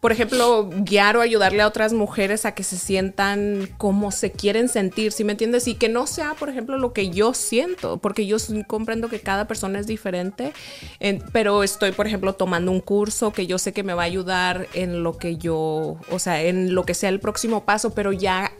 [0.00, 4.68] por ejemplo, guiar o ayudarle a otras mujeres a que se sientan como se quieren
[4.68, 5.68] sentir, ¿sí me entiendes?
[5.68, 9.46] Y que no sea, por ejemplo, lo que yo siento, porque yo comprendo que cada
[9.46, 10.52] persona es diferente,
[11.00, 14.06] en- pero estoy, por ejemplo, tomando un curso que yo sé que me va a
[14.06, 18.12] ayudar en lo que yo, o sea, en lo que sea el próximo paso, pero
[18.12, 18.52] ya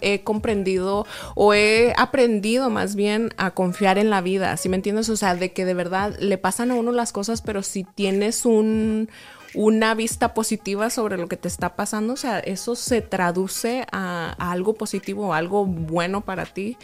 [0.00, 5.08] he comprendido o he aprendido más bien a confiar en la vida, ¿sí me entiendes?
[5.08, 8.44] O sea, de que de verdad le pasan a uno las cosas, pero si tienes
[8.44, 9.08] un
[9.54, 14.34] una vista positiva sobre lo que te está pasando, o sea, eso se traduce a,
[14.38, 16.76] a algo positivo, a algo bueno para ti.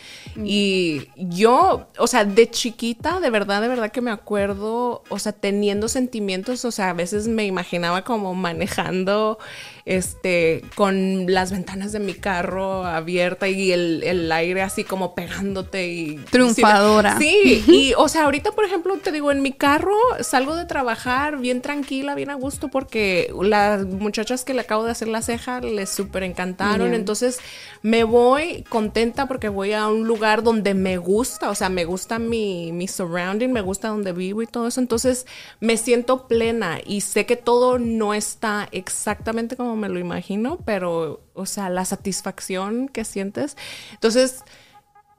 [0.44, 5.32] Y yo, o sea, de chiquita, de verdad, de verdad que me acuerdo, o sea,
[5.32, 9.38] teniendo sentimientos, o sea, a veces me imaginaba como manejando,
[9.86, 15.88] este, con las ventanas de mi carro abierta y el, el aire así como pegándote
[15.88, 16.16] y...
[16.30, 17.16] Triunfadora.
[17.18, 21.38] Sí, y o sea, ahorita, por ejemplo, te digo, en mi carro salgo de trabajar
[21.38, 25.60] bien tranquila, bien a gusto, porque las muchachas que le acabo de hacer la ceja
[25.60, 26.92] les súper encantaron.
[26.92, 27.38] Entonces
[27.82, 32.18] me voy contenta porque voy a un lugar donde me gusta, o sea, me gusta
[32.18, 34.80] mi, mi surrounding, me gusta donde vivo y todo eso.
[34.80, 35.26] Entonces
[35.60, 41.22] me siento plena y sé que todo no está exactamente como me lo imagino, pero,
[41.34, 43.56] o sea, la satisfacción que sientes.
[43.92, 44.42] Entonces,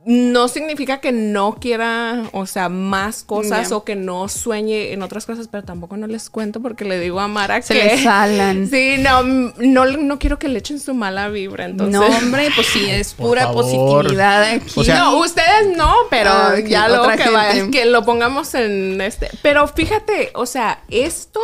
[0.09, 5.25] no significa que no quiera, o sea, más cosas o que no sueñe en otras
[5.25, 7.83] cosas, pero tampoco no les cuento porque le digo a Mara Se que...
[7.83, 8.67] le salan.
[8.71, 11.99] Sí, no, no, no quiero que le echen su mala vibra, entonces...
[11.99, 13.63] No, hombre, pues sí, es Por pura favor.
[13.65, 14.79] positividad aquí.
[14.79, 18.53] O sea- no, ustedes no, pero Ah, ya luego otra que, vaya- que lo pongamos
[18.55, 19.29] en este.
[19.41, 21.41] Pero fíjate, o sea, esto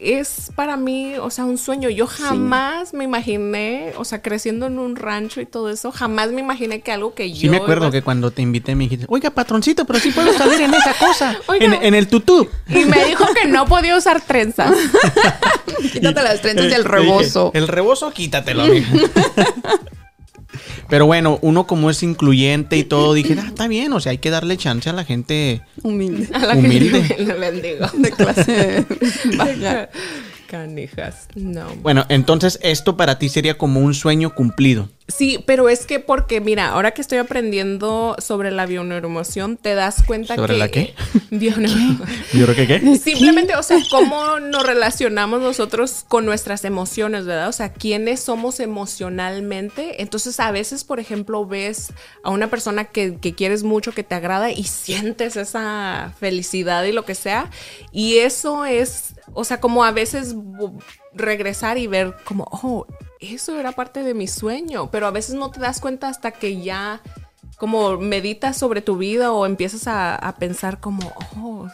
[0.00, 1.88] es para mí, o sea, un sueño.
[1.90, 6.40] Yo jamás me imaginé, o sea, creciendo en un rancho y todo eso, jamás me
[6.40, 7.40] imaginé que algo que yo.
[7.40, 10.32] Sí me acuerdo iba- que cuando te invité me dijiste, oiga, patroncito, pero sí puedo
[10.32, 11.64] salir en esa cosa, Oiga.
[11.66, 12.48] en, en el tutú.
[12.68, 14.72] Y me dijo que no podía usar trenzas.
[15.92, 17.46] Quítate las trenzas Eh, del rebozo.
[17.52, 18.62] dije, el rebozo, quítatelo.
[20.88, 24.18] Pero bueno, uno como es incluyente y todo, dije, ah, está bien, o sea, hay
[24.18, 25.62] que darle chance a la gente.
[25.82, 26.28] Humilde.
[26.32, 27.02] A la Humilde.
[27.02, 27.86] gente le bendigo.
[27.94, 28.86] De clase
[29.36, 29.88] baja.
[30.46, 31.28] Canijas.
[31.34, 31.66] No.
[31.76, 34.88] Bueno, entonces esto para ti sería como un sueño cumplido.
[35.08, 40.02] Sí, pero es que porque, mira, ahora que estoy aprendiendo sobre la bioneuroemoción, te das
[40.04, 40.58] cuenta ¿Sobre que...
[40.58, 40.94] la qué?
[41.30, 42.96] Yo creo que qué.
[43.02, 47.48] Simplemente, o sea, cómo nos relacionamos nosotros con nuestras emociones, ¿verdad?
[47.48, 50.02] O sea, quiénes somos emocionalmente.
[50.02, 51.92] Entonces, a veces, por ejemplo, ves
[52.24, 56.90] a una persona que, que quieres mucho, que te agrada y sientes esa felicidad y
[56.90, 57.48] lo que sea.
[57.92, 60.34] Y eso es, o sea, como a veces
[61.14, 62.86] regresar y ver como, oh,
[63.20, 66.60] eso era parte de mi sueño, pero a veces no te das cuenta hasta que
[66.62, 67.00] ya
[67.58, 71.10] como meditas sobre tu vida o empiezas a, a pensar como,
[71.40, 71.66] oh,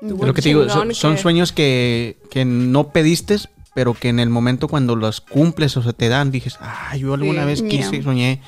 [0.00, 3.36] Lo que te digo, son, son que- sueños que, que no pediste,
[3.74, 7.14] pero que en el momento cuando los cumples o se te dan, dices, ah, yo
[7.14, 8.00] alguna Sí, vez quise yeah.
[8.00, 8.42] y soñé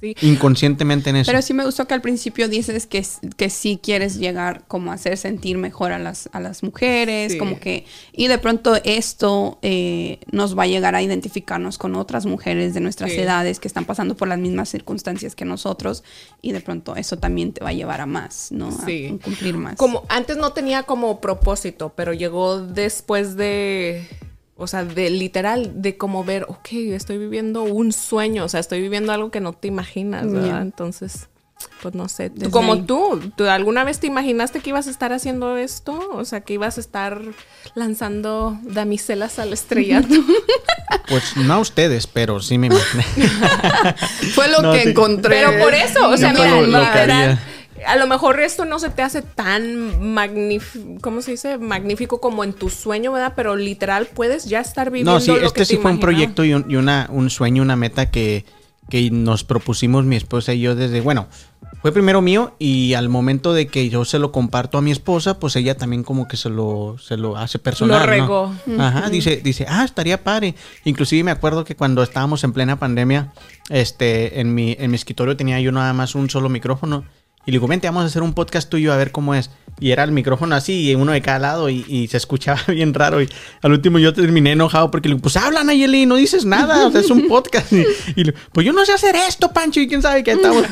[0.00, 0.14] Sí.
[0.22, 1.30] inconscientemente en eso.
[1.30, 3.04] Pero sí me gustó que al principio dices que,
[3.36, 7.38] que sí quieres llegar como a hacer sentir mejor a las, a las mujeres, Sí.
[7.38, 12.26] como que, y de pronto esto eh, nos va a llegar a identificarnos con otras
[12.26, 13.20] mujeres de nuestras Sí.
[13.20, 16.04] edades que están pasando por las mismas circunstancias que nosotros,
[16.42, 18.68] y de pronto eso también te va a llevar a más, ¿no?
[18.68, 19.18] A Sí.
[19.22, 19.76] cumplir más.
[19.76, 24.06] Como antes no tenía como propósito, pero llegó después de
[24.56, 28.80] o sea, de literal, de como ver, ok, estoy viviendo un sueño, o sea, estoy
[28.80, 30.62] viviendo algo que no te imaginas, ¿verdad?
[30.62, 31.28] Entonces,
[31.82, 32.82] pues no sé, Desde como ahí.
[32.82, 35.98] tú, ¿tú alguna vez te imaginaste que ibas a estar haciendo esto?
[36.12, 37.20] O sea, que ibas a estar
[37.74, 40.08] lanzando damiselas al estrellato.
[41.08, 43.04] Pues no a ustedes, pero sí me imaginé.
[44.34, 44.88] Fue lo No, que sí.
[44.90, 45.36] encontré.
[45.44, 46.60] Pero por eso, o sea, Yo mira,
[47.32, 47.38] lo-.
[47.86, 51.58] A lo mejor esto no se te hace tan magnífico, ¿cómo se dice?
[51.58, 53.34] Magnífico como en tu sueño, ¿verdad?
[53.36, 56.00] Pero literal puedes ya estar viviendo No, sí, lo este que sí te fue un
[56.00, 58.44] proyecto y, un, y una, un sueño, una meta que,
[58.88, 61.28] que nos propusimos mi esposa y yo desde, bueno,
[61.84, 65.38] fue primero mío y al momento de que yo se lo comparto a mi esposa,
[65.38, 68.00] pues ella también como que se lo, se lo hace personal.
[68.00, 68.06] ¿no?
[68.06, 68.54] regó.
[68.78, 70.54] Ajá, dice, dice, ah, estaría padre.
[70.84, 73.34] Inclusive me acuerdo que cuando estábamos en plena pandemia,
[73.68, 77.04] este, en mi, en mi escritorio tenía yo nada más un solo micrófono.
[77.46, 79.50] Y le digo, vente, vamos a hacer un podcast tuyo a ver cómo es.
[79.80, 82.94] Y era el micrófono así, y uno de cada lado, y, y se escuchaba bien
[82.94, 83.20] raro.
[83.20, 83.28] Y
[83.60, 86.90] al último yo terminé enojado porque le digo, pues habla, Nayeli, no dices nada, o
[86.92, 87.72] sea, es un podcast.
[87.72, 87.84] Y,
[88.16, 90.64] y le- pues yo no sé hacer esto, Pancho, y quién sabe qué estamos.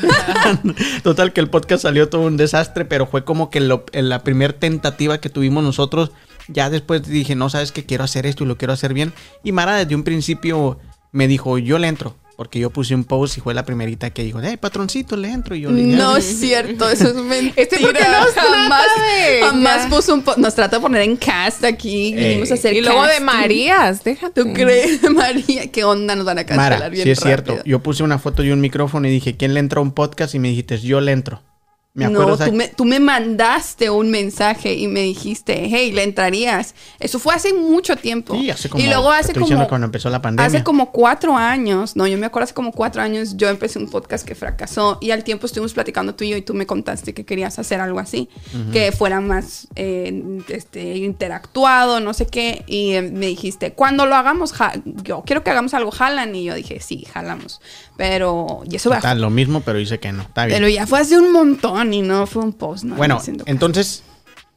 [1.02, 4.22] Total, que el podcast salió todo un desastre, pero fue como que lo- en la
[4.22, 6.12] primera tentativa que tuvimos nosotros.
[6.48, 9.12] Ya después dije, no, sabes que quiero hacer esto y lo quiero hacer bien.
[9.44, 10.78] Y Mara desde un principio
[11.12, 12.16] me dijo, yo le entro.
[12.36, 15.54] Porque yo puse un post y fue la primerita que dijo, hey, patroncito, le entro.
[15.54, 16.18] Y yo le dije, No "Ah".
[16.18, 17.52] es cierto, eso es mentira.
[17.56, 18.86] Este, ¿por qué nos trata jamás,
[19.18, 22.58] de jamás puso un po- nos trata de poner en cast aquí, vinimos a Eh,
[22.58, 23.20] hacer Y luego de.
[23.20, 24.42] Marías, déjate.
[24.42, 25.70] ¿Tú crees, María?
[25.70, 27.58] ¿Qué onda nos van a cancelar Mara, bien sí es cierto.
[27.64, 30.34] Yo puse una foto y un micrófono y dije, ¿quién le entra a un podcast?
[30.34, 31.42] Y me dijiste, yo le entro.
[31.94, 32.26] Me acuerdo.
[32.28, 36.02] no, o sea, tú me, tú me mandaste un mensaje y me dijiste, hey, le
[36.04, 36.74] entrarías.
[36.98, 38.34] Eso fue hace mucho tiempo.
[38.34, 38.82] Sí, hace como.
[38.82, 40.46] y luego hace como, cuando empezó la pandemia.
[40.46, 43.90] hace como cuatro años, no, yo me acuerdo hace como cuatro años, yo empecé un
[43.90, 47.12] podcast que fracasó y al tiempo estuvimos platicando tú y yo y tú me contaste
[47.12, 48.30] que querías hacer algo así,
[48.72, 54.16] que fuera más eh, este, interactuado, no sé qué, y eh, me dijiste, cuando lo
[54.16, 57.60] hagamos, ja- yo quiero que hagamos algo, jalan, y yo dije, sí, jalamos,
[57.96, 60.22] pero, y eso va- Está lo mismo, pero dice que no.
[60.22, 60.56] Está bien.
[60.58, 62.96] pero ya fue hace un montón y no fue un post, ¿no?
[62.96, 64.02] bueno, entonces,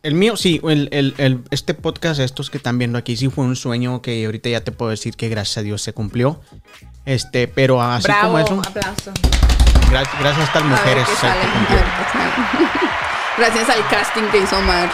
[0.03, 3.43] el mío, sí, el, el- el- este podcast, estos que están viendo aquí, sí fue
[3.45, 6.39] un sueño que ahorita ya te puedo decir que gracias a Dios se cumplió.
[7.05, 9.11] Este, pero así Bravo, como eso, aplauso.
[9.91, 11.07] gra- gracias a estas mujeres.
[11.23, 11.85] A ver.
[13.37, 14.89] Gracias al casting que hizo Omar.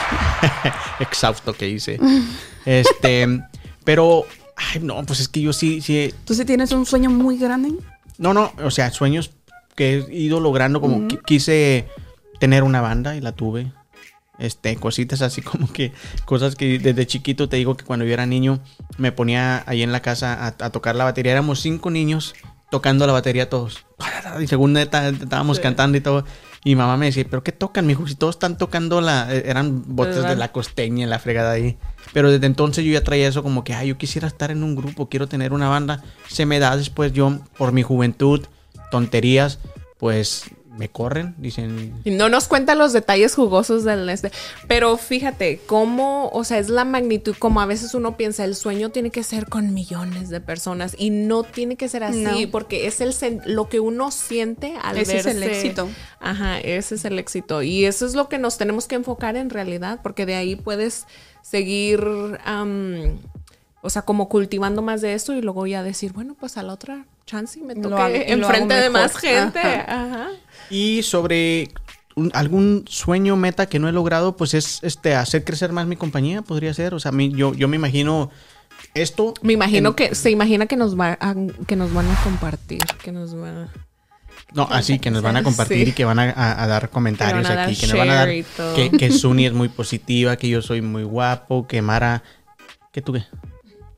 [1.00, 2.00] Exhausto que hice.
[2.66, 3.28] Este,
[3.84, 4.26] pero,
[4.56, 7.72] ay, no, pues es que yo sí, sí, ¿Tú sí tienes un sueño muy grande?
[8.22, 9.32] No, no, o sea, sueños
[9.76, 11.88] que he ido logrando, como qui- quise
[12.40, 13.72] tener una banda y la tuve.
[14.40, 15.92] Este, cositas así como que,
[16.26, 18.60] cosas que desde chiquito te digo que cuando yo era niño
[18.98, 21.32] me ponía ahí en la casa a, a tocar la batería.
[21.34, 22.34] Éramos cinco niños
[22.70, 23.86] tocando la batería todos.
[24.40, 26.26] Y según neta, estábamos cantando y todo.
[26.64, 28.08] Y mamá me decía, ¿pero qué tocan, mijo?
[28.08, 29.34] Si todos están tocando la...
[29.34, 30.30] eh, Eran botes ¿Verdad?
[30.30, 31.78] de la costeña, la fregada ahí.
[32.14, 34.76] Pero desde entonces yo ya traía eso como que, ay, yo quisiera estar en un
[34.76, 36.04] grupo, quiero tener una banda.
[36.28, 38.46] Se me da después yo, por mi juventud,
[38.92, 39.58] tonterías,
[39.98, 40.44] pues
[40.82, 41.94] me corren, dicen...
[42.04, 44.32] Y no nos cuenta los detalles jugosos del este.
[44.68, 48.90] Pero fíjate, cómo, o sea, es la magnitud, como a veces uno piensa, el sueño
[48.90, 52.52] tiene que ser con millones de personas y no tiene que ser así, No.
[52.52, 53.14] porque es el
[53.46, 55.88] lo que uno siente al Ese es el éxito.
[56.20, 57.62] Ajá, ese es el éxito.
[57.62, 61.06] Y eso es lo que nos tenemos que enfocar en realidad, porque de ahí puedes
[61.44, 62.04] seguir,
[63.82, 66.74] o sea, como cultivando más de eso y luego ya decir, bueno, pues a la
[66.74, 69.60] otra chance y me toque enfrente de más gente.
[69.60, 70.06] Ajá.
[70.06, 70.28] Ajá.
[70.70, 71.70] Y sobre
[72.16, 75.96] un- algún sueño, meta que no he logrado, pues es este hacer crecer más mi
[75.96, 76.94] compañía, podría ser.
[76.94, 78.30] O sea, a mí, yo, yo me imagino
[78.94, 79.34] esto.
[79.42, 81.36] Me imagino en- que se imagina que nos va a-
[81.68, 83.74] que nos van a compartir, que nos van a
[84.54, 85.90] No, así que nos van a compartir Sí.
[85.92, 87.98] y que van a, a- a dar comentarios Que van a aquí, dar que nos
[87.98, 92.24] van a dar que Suni es muy positiva, que yo soy muy guapo, que Mara,
[92.92, 93.24] que tú qué?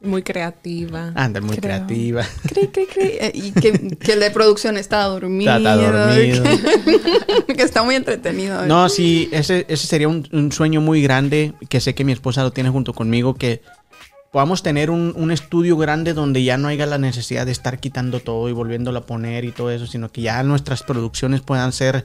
[0.04, 1.12] Muy creativa.
[1.16, 1.62] Anda, muy Creo.
[1.62, 2.24] creativa.
[2.48, 3.04] Cri, cri, cri.
[3.20, 5.56] Eh, Y que, que el de producción está dormido.
[5.56, 6.44] Está dormido.
[6.44, 8.66] Que, que está muy entretenido.
[8.66, 12.44] No, sí, ese, ese sería un, un sueño muy grande que sé que mi esposa
[12.44, 13.62] lo tiene junto conmigo, que
[14.32, 18.20] podamos tener un, un estudio grande donde ya no haya la necesidad de estar quitando
[18.20, 22.04] todo y volviéndolo a poner y todo eso, sino que ya nuestras producciones puedan ser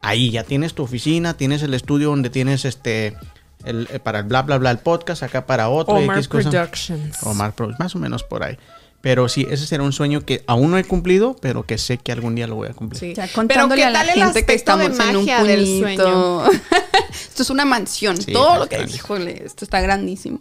[0.00, 0.30] ahí.
[0.30, 3.14] Ya tienes tu oficina, tienes el estudio donde tienes este
[3.64, 6.28] el, eh, para el bla bla bla el podcast, acá para otro y Omar X
[6.28, 6.50] cosa.
[6.50, 7.22] Productions.
[7.22, 8.56] Omar Pro- más o menos por ahí.
[9.00, 12.12] Pero sí, ese será un sueño que aún no he cumplido, pero que sé que
[12.12, 13.00] algún día lo voy a cumplir.
[13.00, 13.14] Sí.
[13.14, 15.42] Ya Pero ¿qué a la tal el gente que aspecto de estamos en un magia
[15.42, 16.44] del puñito.
[17.10, 18.20] esto es una mansión.
[18.20, 18.76] Sí, Todo lo que...
[18.76, 18.94] grande.
[18.94, 20.40] Híjole, esto está grandísimo.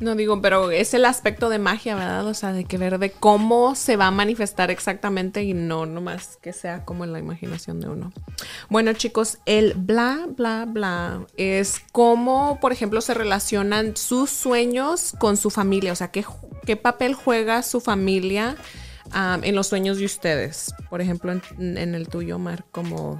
[0.00, 2.26] No digo, pero es el aspecto de magia, ¿verdad?
[2.26, 6.36] O sea, de que ver de cómo se va a manifestar exactamente y no nomás
[6.36, 8.12] que sea como en la imaginación de uno.
[8.68, 15.36] Bueno, chicos, el bla, bla, bla es cómo, por ejemplo, se relacionan sus sueños con
[15.36, 15.92] su familia.
[15.92, 16.24] O sea, qué,
[16.64, 18.56] qué papel juega su familia
[19.14, 20.74] um, en los sueños de ustedes.
[20.90, 23.18] Por ejemplo, en, en el tuyo, Mar, como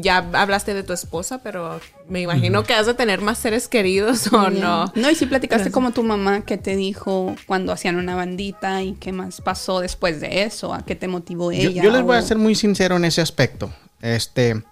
[0.00, 4.32] ya hablaste de tu esposa, pero me imagino que has de tener más seres queridos
[4.32, 4.92] o no.
[4.94, 8.94] No, y si platicaste como tu mamá que te dijo cuando hacían una bandita y
[8.94, 11.82] qué más pasó después de eso, a qué te motivó ella.
[11.82, 13.72] yo les voy a ser muy sincero en ese aspecto.
[14.00, 14.62] Este.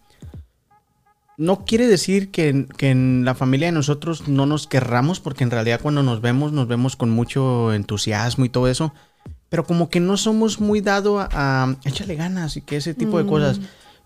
[1.39, 5.51] No quiere decir que, que en la familia de nosotros no nos querramos, porque en
[5.51, 8.95] realidad cuando nos vemos, nos vemos con mucho entusiasmo y todo eso.
[9.49, 13.19] Pero como que no somos muy dado a, a échale ganas y que ese tipo
[13.19, 13.61] de cosas.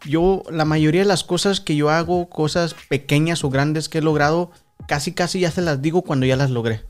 [0.07, 4.03] Yo, la mayoría de las cosas que yo hago, cosas pequeñas o grandes que he
[4.03, 4.50] logrado,
[4.87, 6.83] casi casi ya se las digo cuando ya las logré.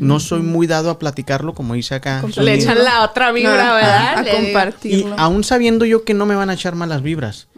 [0.00, 2.20] No soy muy dado a platicarlo, como dice acá.
[2.20, 2.44] Compartirlo.
[2.44, 4.18] Le echan la otra vibra, ¿verdad?
[4.18, 4.36] A digo.
[4.38, 5.14] y compartirlo.
[5.18, 7.48] aún sabiendo yo que no me van a echar malas vibras.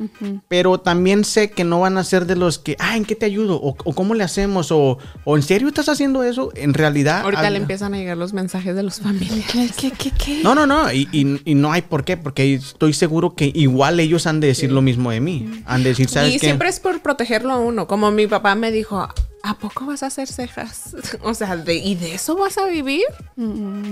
[0.48, 3.26] Pero también sé que no van a ser de los que, ah, ¿en qué te
[3.26, 3.56] ayudo?
[3.56, 4.70] O, o cómo le hacemos?
[4.72, 6.50] O, o ¿en serio estás haciendo eso?
[6.54, 7.22] En realidad...
[7.22, 9.72] Ahorita ah, le empiezan a llegar los mensajes de los familiares.
[9.78, 10.40] ¿Qué, qué, qué?
[10.42, 10.92] No, no, no.
[10.92, 12.16] Y, y- y no hay por qué.
[12.16, 15.62] Porque estoy seguro que igual ellos han de decir lo mismo de mí.
[15.66, 16.46] Han de decir, ¿sabes Y qué?
[16.46, 17.86] siempre es por protegerlo a uno.
[17.86, 19.08] Como mi papá me dijo,
[19.46, 20.96] ¿a poco vas a hacer cejas?
[21.22, 23.04] O sea, de, ¿y de eso vas a vivir?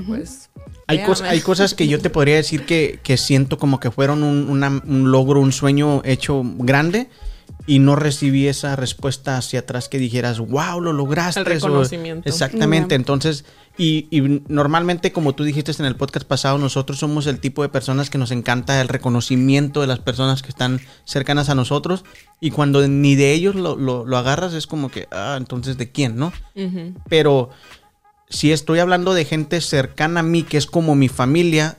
[0.06, 0.50] Pues.
[0.86, 4.22] Hay, cos- hay cosas que yo te podría decir que, que siento como que fueron
[4.22, 7.08] un, una- un logro, un sueño hecho grande
[7.66, 11.40] y no recibí esa respuesta hacia atrás que dijeras, wow, lo lograste.
[11.40, 12.28] El o- reconocimiento.
[12.28, 13.44] exactamente, entonces,
[13.78, 17.68] y, y normalmente como tú dijiste en el podcast pasado, nosotros somos el tipo de
[17.70, 22.04] personas que nos encanta el reconocimiento de las personas que están cercanas a nosotros
[22.40, 25.90] y cuando ni de ellos lo, lo- lo agarras es como que, ah, entonces de
[25.90, 26.32] quién, ¿no?
[27.08, 27.50] Pero
[28.28, 31.76] si estoy hablando de gente cercana a mí, que es como mi familia,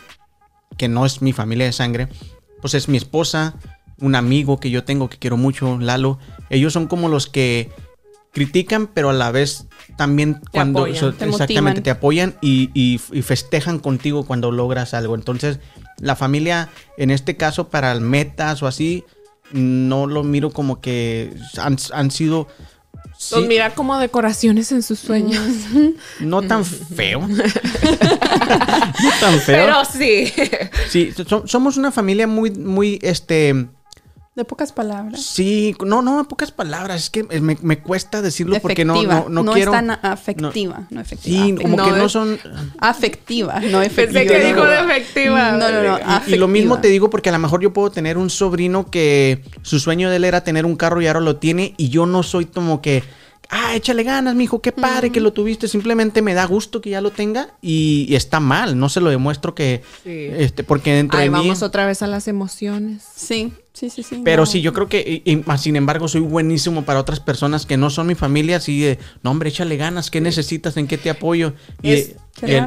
[0.78, 2.08] que no es mi familia de sangre,
[2.62, 3.56] pues es mi esposa,
[4.00, 6.18] un amigo que yo tengo que quiero mucho, Lalo.
[6.50, 7.72] Ellos son como los que
[8.34, 11.84] critican, pero a la vez también cuando apoyan, so- te exactamente motivan.
[11.84, 15.16] te apoyan y, y- y festejan contigo cuando logras algo.
[15.16, 15.60] Entonces,
[16.00, 19.04] la familia, en este caso, para metas o así,
[19.52, 22.48] no lo miro como que han, han sido
[23.18, 25.44] sí, Los mira como decoraciones en sus sueños.
[26.20, 27.20] no tan feo.
[27.28, 29.66] no tan feo.
[29.66, 30.34] Pero sí.
[30.90, 33.68] Sí, so- somos una familia muy, muy, este,
[34.36, 35.22] De pocas palabras.
[35.22, 39.30] sí, no, no, en pocas palabras, es que me, me cuesta decirlo porque no, no,
[39.30, 39.72] no, quiero.
[39.72, 40.88] es tan afectiva.
[40.90, 41.36] No, efectiva.
[41.36, 41.62] Sí, afectiva.
[41.62, 42.40] como No, que no son.
[42.80, 44.22] Afectiva, no efectiva.
[44.22, 45.52] Pensé que dijo de efectiva.
[45.52, 46.00] No, no, no.
[46.28, 49.44] Y- lo mismo te digo porque a lo mejor yo puedo tener un sobrino que
[49.62, 52.24] su sueño de él era tener un carro y ahora lo tiene y yo no
[52.24, 53.04] soy como que,
[53.54, 55.68] ah, échale ganas, mijo, qué padre que lo tuviste.
[55.68, 58.78] Simplemente me da gusto que ya lo tenga y, y está mal.
[58.80, 60.28] No se lo demuestro que, Sí.
[60.38, 61.38] este, porque dentro Ahí de mí.
[61.38, 63.04] vamos otra vez a las emociones.
[63.16, 64.22] Sí, sí, sí, sí.
[64.26, 64.46] Pero no.
[64.46, 67.78] sí, yo creo que, y- y más sin embargo, soy buenísimo para otras personas que
[67.78, 70.76] no son mi familia, así de, no, hombre, échale ganas, ¿qué necesitas?
[70.78, 71.54] ¿En qué te apoyo?
[71.82, 72.16] Y, Es-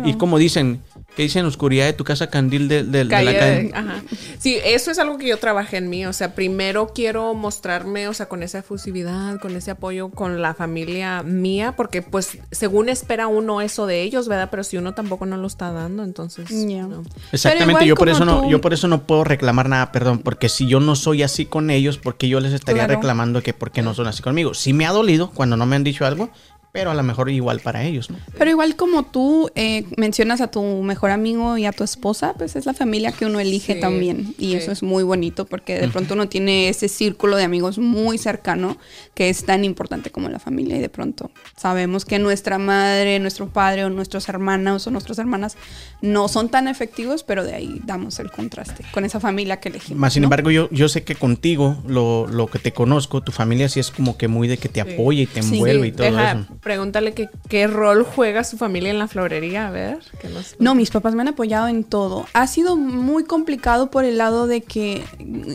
[0.04, 0.80] y como dicen,
[1.16, 3.70] que dicen oscuridad de tu casa, candil de, de- la calle.
[3.74, 4.02] ajá.
[4.38, 6.04] Sí, eso es algo que yo trabajé en mí.
[6.06, 10.52] O sea, primero quiero mostrarme, o sea, con esa efusividad, con ese apoyo con la
[10.54, 14.48] familia mía, porque pues según espera uno eso de ellos, ¿verdad?
[14.50, 16.50] Pero si uno tampoco no lo está dando, entonces...
[16.50, 17.02] No.
[17.32, 20.66] Exactamente, yo por eso no, yo por eso no puedo reclamar nada, perdón, porque si
[20.68, 22.94] yo no soy así con ellos, porque yo les estaría Claro.
[23.00, 24.52] reclamando que por qué no son así conmigo.
[24.52, 26.28] Sí me ha dolido cuando no me han dicho algo,
[26.76, 28.18] pero a lo mejor igual para ellos, ¿no?
[28.36, 32.54] Pero igual como tú eh, mencionas a tu mejor amigo y a tu esposa, pues
[32.54, 34.34] es la familia que uno elige Sí, también.
[34.38, 34.54] Y sí.
[34.56, 38.76] eso es muy bonito porque de pronto uno tiene ese círculo de amigos muy cercano
[39.14, 40.76] que es tan importante como la familia.
[40.76, 45.56] Y de pronto sabemos que nuestra madre, nuestro padre o nuestros hermanos o nuestras hermanas
[46.02, 49.98] no son tan efectivos, pero de ahí damos el contraste con esa familia que elegimos.
[49.98, 50.26] Más sin ¿no?
[50.26, 53.90] embargo, yo, yo sé que contigo, lo, lo que te conozco, tu familia sí es
[53.90, 54.92] como que muy de que te Sí.
[54.92, 55.54] apoya y te Sí.
[55.54, 56.46] envuelve Sí, y todo deja- eso.
[56.66, 57.14] Pregúntale
[57.48, 59.98] qué rol juega su familia en la florería, a ver.
[60.20, 62.26] que nos- No, mis papás me han apoyado en todo.
[62.32, 65.04] Ha sido muy complicado por el lado de que,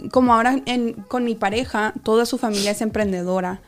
[0.10, 3.60] como ahora en- con mi pareja, toda su familia es emprendedora.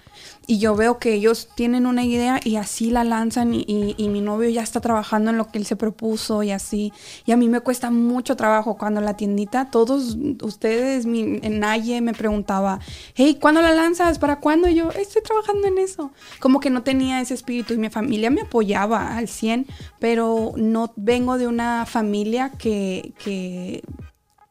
[0.46, 3.64] Y yo veo que ellos tienen una idea y así la lanzan y,
[3.98, 6.92] y- mi novio ya está trabajando en lo que él se propuso y así.
[7.26, 12.14] Y a mí me cuesta mucho trabajo cuando la tiendita, todos ustedes, mi, Naye me
[12.14, 12.80] preguntaba,
[13.16, 14.20] hey, ¿cuándo la lanzas?
[14.20, 14.68] ¿Para cuándo?
[14.68, 16.12] Y yo, estoy trabajando en eso.
[16.40, 19.66] Como que no tenía ese espíritu y mi familia me apoyaba al 100,
[20.00, 23.82] pero no vengo de una familia que, que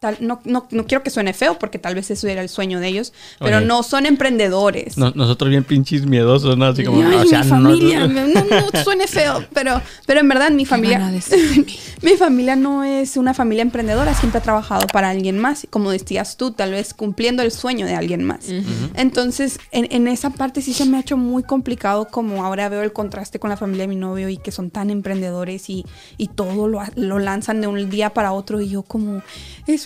[0.02, 2.80] tal, no, no, no quiero que suene feo porque tal vez eso era el sueño
[2.80, 3.66] de ellos, pero Oye.
[3.66, 4.98] no son emprendedores.
[4.98, 6.64] No- nosotros bien pinches miedosos, ¿no?
[6.66, 10.28] Así como, Ay, o sea, mi no- familia, no, no, suene feo, pero, pero en
[10.28, 10.98] verdad mi familia,
[12.02, 16.36] mi familia no es una familia emprendedora, siempre ha trabajado para alguien más, como decías
[16.36, 18.46] tú, tal vez cumpliendo el sueño de alguien más.
[18.94, 22.82] Entonces, en, en esa parte sí se me ha hecho muy complicado, como ahora veo
[22.82, 25.84] el contraste con la familia de mi novio y que son tan emprendedores y,
[26.18, 29.22] y todo lo, lo lanzan de un día para otro y yo como,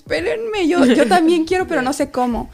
[0.07, 2.49] espérenme, yo, yo también quiero, pero no sé cómo.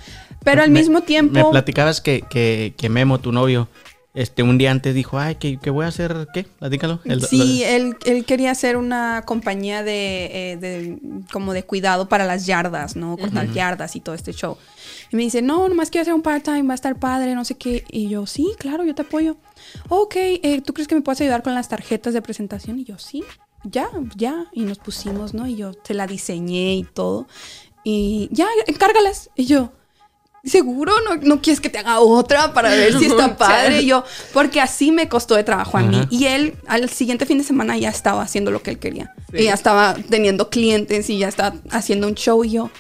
[0.45, 1.35] Pero al Me- mismo tiempo...
[1.35, 3.69] Me platicabas que, que, que Memo, tu novio,
[4.15, 6.45] este, un día antes dijo, ay, que, que voy a hacer, ¿qué?
[6.45, 7.01] Platícalo.
[7.05, 10.99] El- Sí, él, él quería hacer una compañía de, eh, de-
[11.33, 13.17] como de cuidado para las yardas, ¿no?
[13.17, 14.57] Cortar yardas y todo este show.
[15.13, 17.55] Y me dice, no, nomás quiero hacer un part-time, va a estar padre, no sé
[17.55, 17.85] qué.
[17.91, 19.37] Y yo, sí, claro, yo te apoyo.
[19.89, 22.79] Ok, eh, ¿tú crees que me puedes ayudar con las tarjetas de presentación?
[22.81, 23.23] Y yo, sí,
[23.65, 24.47] ya, ya.
[24.53, 25.47] Y nos pusimos, ¿no?
[25.47, 27.27] Y yo te la diseñé y todo.
[27.85, 29.31] Y ya, encárgalas.
[29.35, 29.73] Y yo,
[30.45, 30.93] ¿Seguro?
[31.05, 33.83] ¿No, ¿No quieres que te haga otra para ver si está padre?
[33.83, 34.03] Y yo,
[34.33, 35.97] porque así me costó de trabajo a mí.
[35.97, 36.09] Ajá.
[36.11, 39.15] Y él al siguiente fin de semana ya estaba haciendo lo que él quería.
[39.31, 39.43] Sí.
[39.43, 42.43] Y ya estaba teniendo clientes y ya estaba haciendo un show.
[42.43, 42.71] Y yo,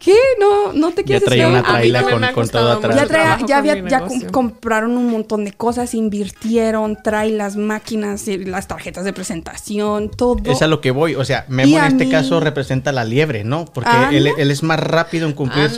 [0.00, 0.16] ¿qué?
[0.40, 2.96] ¿No, no te quieres traía hacer una traila con- con todo atrás.
[2.96, 8.38] ya, traía- ya, había, ya compraron un montón de cosas, invirtieron, trae las máquinas, y
[8.38, 10.40] las tarjetas de presentación, todo.
[10.50, 11.14] Es a lo que voy.
[11.14, 13.66] O sea, Memo Y en este mí- caso representa la liebre, ¿no?
[13.66, 14.10] Porque Anda.
[14.16, 15.68] él, él es más rápido en cumplir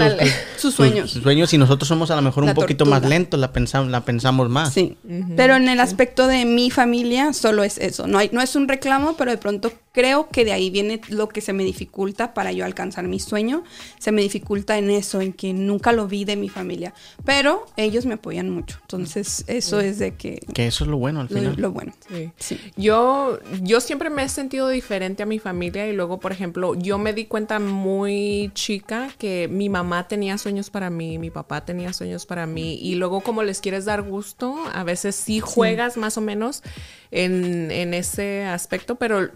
[0.56, 1.10] sus, sueños.
[1.10, 3.00] sus sueños y nosotros somos a lo mejor un poquito tortuga.
[3.00, 4.72] más lentos, la pensamos, la pensamos más.
[4.72, 4.96] Sí,
[5.36, 8.06] pero en el aspecto de mi familia solo es eso.
[8.06, 11.28] No, hay, no es un reclamo, pero de pronto creo que de ahí viene lo
[11.28, 13.64] que se me dificulta para yo alcanzar mi sueño.
[13.98, 16.94] Se me dificulta en eso, en que nunca lo vi de mi familia.
[17.24, 18.78] Pero ellos me apoyan mucho.
[18.82, 21.54] Entonces, eso es de que Que eso es lo bueno al lo, final.
[21.58, 21.92] lo bueno.
[22.08, 22.30] Sí.
[22.38, 22.60] Sí.
[22.76, 26.98] Yo, yo siempre me he sentido diferente a mi familia y luego, por ejemplo, yo
[26.98, 31.92] me di cuenta muy chica que mi mamá tenía sueños para mí, mi papá tenía
[31.92, 36.16] sueños para mí y luego como les quieres dar gusto, a veces sí juegas más
[36.18, 36.62] o menos
[37.10, 39.30] en, en ese aspecto, pero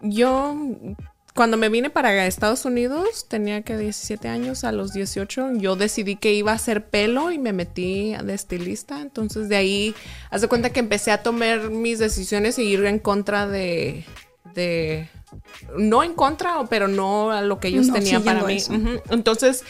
[0.00, 0.56] yo
[1.38, 6.16] cuando me vine para Estados Unidos, tenía que 17 años, a los 18, yo decidí
[6.16, 9.00] que iba a hacer pelo y me metí de estilista.
[9.00, 9.94] Entonces de ahí,
[10.30, 14.04] haz de cuenta que empecé a tomar mis decisiones y ir en contra de,
[14.52, 15.08] de
[15.76, 18.58] no en contra, pero no a lo que ellos No, tenían para mí.
[19.08, 19.62] Entonces,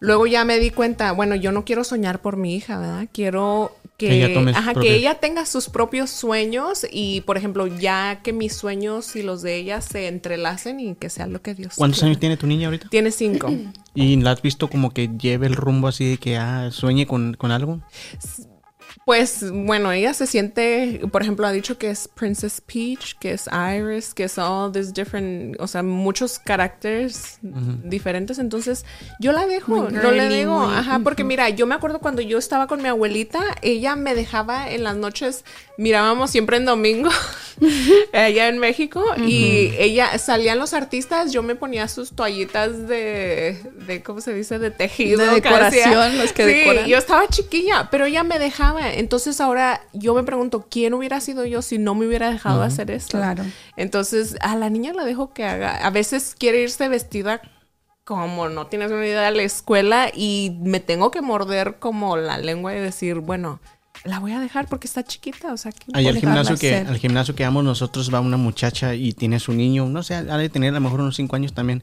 [0.00, 3.06] luego ya me di cuenta, bueno, yo no quiero soñar por mi hija, ¿verdad?
[3.12, 7.66] Quiero que, Que ella tome ajá, que ella tenga sus propios sueños y, por ejemplo,
[7.66, 11.54] ya que mis sueños y los de ella se entrelacen y que sea lo que
[11.54, 12.08] Dios ¿Cuántos quiera.
[12.08, 12.88] años tiene tu niña ahorita?
[12.88, 13.52] Tiene cinco.
[13.94, 17.34] ¿Y la has visto como que lleve el rumbo así de que ah, sueñe con,
[17.34, 17.80] con algo?
[19.04, 23.48] Pues bueno, ella se siente, por ejemplo, ha dicho que es Princess Peach, que es
[23.48, 28.38] Iris, que es all these different, o sea, muchos caracteres diferentes.
[28.38, 28.84] Entonces,
[29.18, 32.22] yo la dejo, Muy no le digo, muy- ajá, porque mira, yo me acuerdo cuando
[32.22, 35.44] yo estaba con mi abuelita, ella me dejaba en las noches,
[35.76, 37.10] mirábamos siempre en domingo,
[38.12, 44.00] allá en México, y ella, salían los artistas, yo me ponía sus toallitas de, de
[44.04, 44.60] ¿cómo se dice?
[44.60, 45.18] De tejido.
[45.20, 46.86] De decoración, los que Sí, decoran.
[46.86, 48.92] yo estaba chiquilla, pero ella me dejaba.
[49.02, 52.88] Entonces ahora yo me pregunto, ¿quién hubiera sido yo si no me hubiera dejado hacer
[52.92, 53.18] esto?
[53.18, 53.42] Claro.
[53.76, 55.84] Entonces a la niña la dejo que haga.
[55.84, 57.42] A veces quiere irse vestida
[58.04, 62.38] como no tienes una idea de la escuela y me tengo que morder como la
[62.38, 63.58] lengua y decir, bueno,
[64.04, 66.98] la voy a dejar porque está chiquita, o sea, ¿qué Ahí al gimnasio, que, al
[66.98, 70.48] gimnasio que vamos nosotros va una muchacha y tiene su niño, no sé, ha de
[70.48, 71.82] tener a lo mejor unos 5 años también.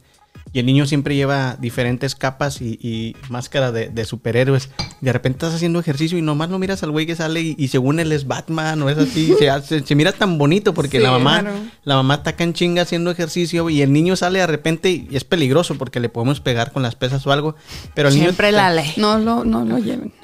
[0.51, 4.71] Y el niño siempre lleva diferentes capas y, y máscara de, de superhéroes.
[4.99, 7.67] De repente estás haciendo ejercicio y nomás no miras al güey que sale y, y
[7.67, 9.35] según él es Batman o es así.
[9.37, 11.55] se, hace- se mira tan bonito porque Sí, la mamá claro.
[11.83, 15.23] la mamá está en chinga haciendo ejercicio y el niño sale de repente y es
[15.23, 17.55] peligroso porque le podemos pegar con las pesas o algo.
[17.93, 18.91] Pero el niño Siempre la ley.
[18.97, 20.11] No lo, no lo lleven.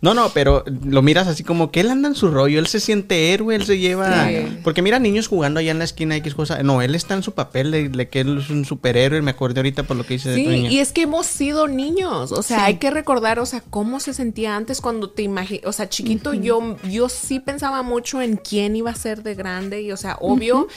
[0.00, 2.78] no, no, pero lo miras así como que él anda en su rollo, él se
[2.80, 4.26] siente héroe, él se lleva...
[4.28, 4.58] Sí.
[4.62, 6.62] Porque mira niños jugando allá en la esquina X cosa.
[6.62, 9.58] No, él está en su papel de, de que él es un superhéroe, me acordé
[9.60, 10.70] ahorita por lo que dice de Sí, tu niña.
[10.70, 12.62] y es que hemos sido niños, o sea, Sí.
[12.66, 16.32] hay que recordar, o sea, cómo se sentía antes cuando te imaginas, o sea, chiquito
[16.34, 20.16] yo yo sí pensaba mucho en quién iba a ser de grande y o sea,
[20.20, 20.68] obvio,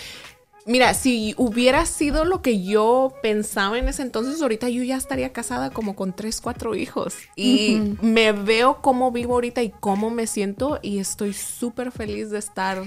[0.65, 5.33] mira, si hubiera sido lo que yo pensaba en ese entonces, ahorita yo ya estaría
[5.33, 10.27] casada como con tres, cuatro hijos y me veo cómo vivo ahorita y cómo me
[10.27, 12.83] siento y estoy súper feliz de estar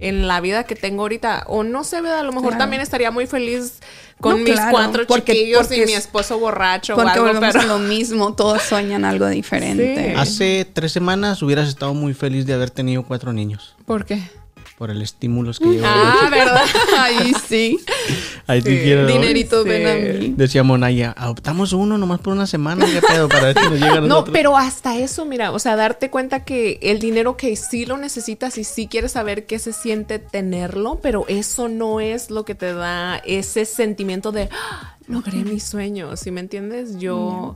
[0.00, 1.44] en la vida que tengo ahorita.
[1.46, 2.18] O no sé, ¿verdad?
[2.18, 2.58] a lo mejor Claro.
[2.64, 3.78] también estaría muy feliz
[4.20, 7.12] con No, mis claro, cuatro porque- chiquillos porque y es- mi esposo borracho o Porque
[7.12, 7.60] algo, volvemos pero...
[7.60, 10.08] a lo mismo, todos sueñan algo diferente.
[10.10, 10.14] Sí.
[10.18, 13.76] Hace tres semanas hubieras estado muy feliz de haber tenido cuatro niños.
[13.86, 14.20] ¿Por qué?
[14.78, 15.88] Por el estímulo que lleva.
[15.88, 16.62] Ah, ¿verdad?
[16.98, 17.78] Ahí sí.
[18.48, 18.76] Ahí te Sí.
[18.76, 19.68] dijeron, Dinerito, Sí.
[19.68, 20.34] ven a mí.
[20.36, 23.28] Decía Monaya, adoptamos uno nomás por una semana, ¿qué pedo?
[23.28, 26.44] Para ver si nos llega a No, pero hasta eso, mira, o sea, darte cuenta
[26.44, 30.98] que el dinero que sí lo necesitas y sí quieres saber qué se siente tenerlo,
[31.00, 36.16] pero eso no es lo que te da ese sentimiento de "Ah, logré mi sueño,
[36.16, 36.98] ¿sí me entiendes?
[36.98, 37.54] Yo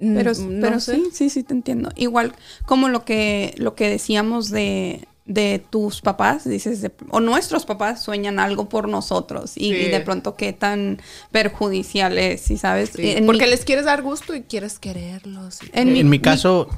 [0.00, 0.94] Pero, no pero sé.
[0.96, 1.90] sí, sí, sí te entiendo.
[1.96, 2.32] Igual
[2.64, 8.02] como lo que, lo que decíamos de, de tus papás, dices, de- o nuestros papás
[8.02, 9.76] sueñan algo por nosotros y, Sí.
[9.76, 11.00] y de pronto qué tan
[11.30, 12.90] perjudicial es, ¿sí sabes?
[12.94, 15.60] Sí, En porque mi- les quieres dar gusto y quieres quererlos.
[15.62, 16.68] y En mi caso,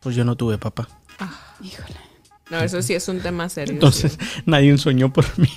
[0.00, 0.86] pues yo no tuve papá.
[1.62, 2.03] Híjole.
[2.50, 3.72] No, eso sí es un tema serio.
[3.74, 5.48] Entonces, nadie soñó por mí.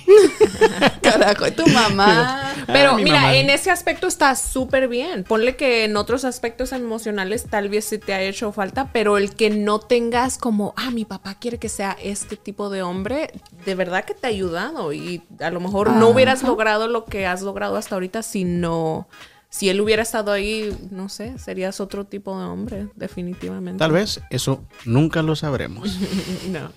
[1.02, 2.52] Carajo, tu mamá.
[2.66, 3.34] Pero Ah, mi mira, mamá.
[3.36, 5.24] en ese aspecto está súper bien.
[5.24, 9.34] Ponle que en otros aspectos emocionales tal vez sí te ha hecho falta, pero el
[9.34, 13.32] que no tengas como, ah, mi papá quiere que sea este tipo de hombre,
[13.64, 17.26] de verdad que te ha ayudado y a lo mejor no hubieras logrado lo que
[17.26, 19.08] has logrado hasta ahorita si no,
[19.50, 23.78] si él hubiera estado ahí, no sé, serías otro tipo de hombre, definitivamente.
[23.78, 25.98] Tal vez eso nunca lo sabremos.
[26.48, 26.72] No.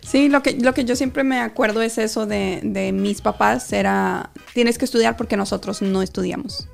[0.00, 3.72] Sí, lo que, lo que yo siempre me acuerdo es eso de, de mis papás,
[3.72, 6.68] era, tienes que estudiar porque nosotros no estudiamos.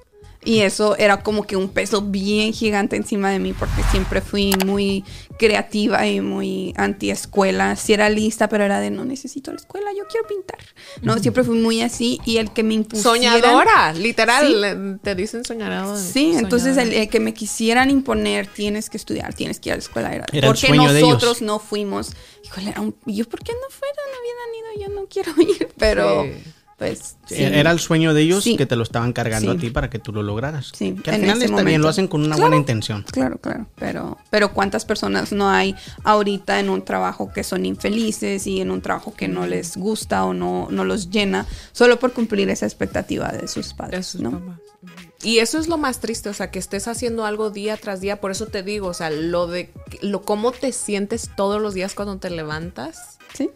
[0.48, 4.52] Y eso era como que un peso bien gigante encima de mí porque siempre fui
[4.64, 5.04] muy
[5.38, 7.76] creativa y muy anti escuela.
[7.76, 10.58] Sí era lista, pero era de no necesito la escuela, yo quiero pintar.
[11.02, 13.14] No, siempre fui muy así y el que me impusieran...
[13.40, 15.00] Soñadora, literal, Sí.
[15.02, 15.96] te dicen soñadora.
[16.00, 19.82] Sí, entonces el, que me quisieran imponer, tienes que estudiar, tienes que ir a la
[19.82, 20.14] escuela.
[20.14, 21.42] Era, Era el porque nosotros ellos.
[21.42, 22.12] no fuimos.
[22.44, 23.96] Híjole, era un- ¿y yo por qué no fueron?
[24.10, 25.68] No habían ido, yo no quiero ir.
[25.76, 26.30] Pero, Sí.
[26.78, 27.34] Pues, sí.
[27.42, 28.56] Era el sueño de ellos Sí.
[28.56, 29.58] que te lo estaban cargando Sí.
[29.58, 30.70] a ti para que tú lo lograras.
[30.74, 31.82] Sí, que al en final ese está bien, momento.
[31.82, 32.42] lo hacen con una Claro.
[32.42, 33.02] buena intención.
[33.10, 33.66] Claro, claro.
[33.76, 35.74] Pero, pero ¿cuántas personas no hay
[36.04, 40.24] ahorita en un trabajo que son infelices y en un trabajo que no les gusta
[40.24, 44.06] o no, no los llena solo por cumplir esa expectativa de sus padres?
[44.06, 44.30] sus ¿no?
[44.30, 44.58] papás.
[45.24, 48.20] Y eso es lo más triste, o sea, que estés haciendo algo día tras día,
[48.20, 51.94] por eso te digo, o sea, lo de lo cómo te sientes todos los días
[51.94, 53.50] cuando te levantas Sí,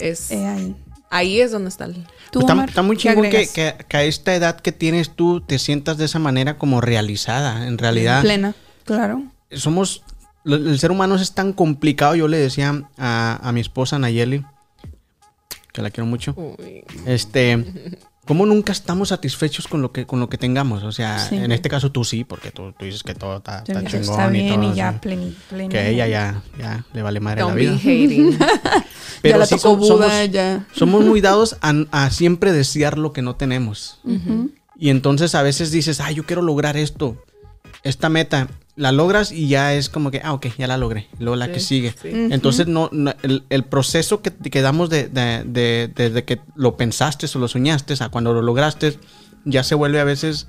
[0.00, 0.76] es eh, ahí.
[1.10, 4.02] Ahí es donde está el ¿Tú, está, Omar, está muy chingón que, que- que a
[4.04, 7.66] esta edad que tienes tú te sientas de esa manera como realizada.
[7.66, 8.54] En realidad, Plena,
[8.84, 9.22] claro.
[9.52, 10.02] somos.
[10.44, 12.14] El ser humano es tan complicado.
[12.14, 14.44] Yo le decía a, a mi esposa Nayeli,
[15.72, 16.34] que la quiero mucho.
[16.36, 17.64] Uy, Este,
[18.28, 20.84] ¿cómo nunca estamos satisfechos con lo que con lo que tengamos?
[20.84, 21.34] O sea, Sí.
[21.36, 24.28] en este caso tú sí, porque tú, tú dices que todo está, está chingón está
[24.28, 24.72] bien y todo.
[24.72, 24.98] y ya sí.
[25.00, 27.74] pleni, pleni- Que ella ya, ya le vale madre la don't be vida.
[27.76, 28.38] hating.
[29.24, 30.66] ya la sí tocó som- Buda, somos, ya.
[30.72, 34.00] somos muy dados a, a siempre desear lo que no tenemos.
[34.80, 37.16] Y entonces a veces dices, ah, yo quiero lograr esto,
[37.82, 38.46] esta meta.
[38.78, 41.08] La logras y ya es como que, ah, ok, ya la logré.
[41.18, 41.94] Luego la Sí, que sigue.
[42.00, 42.08] sí.
[42.12, 46.76] Entonces, no, no- el, el proceso que, que damos de, de- de- desde que lo
[46.76, 48.98] pensaste o lo soñaste a cuando lo lograste,
[49.44, 50.46] ya se vuelve a veces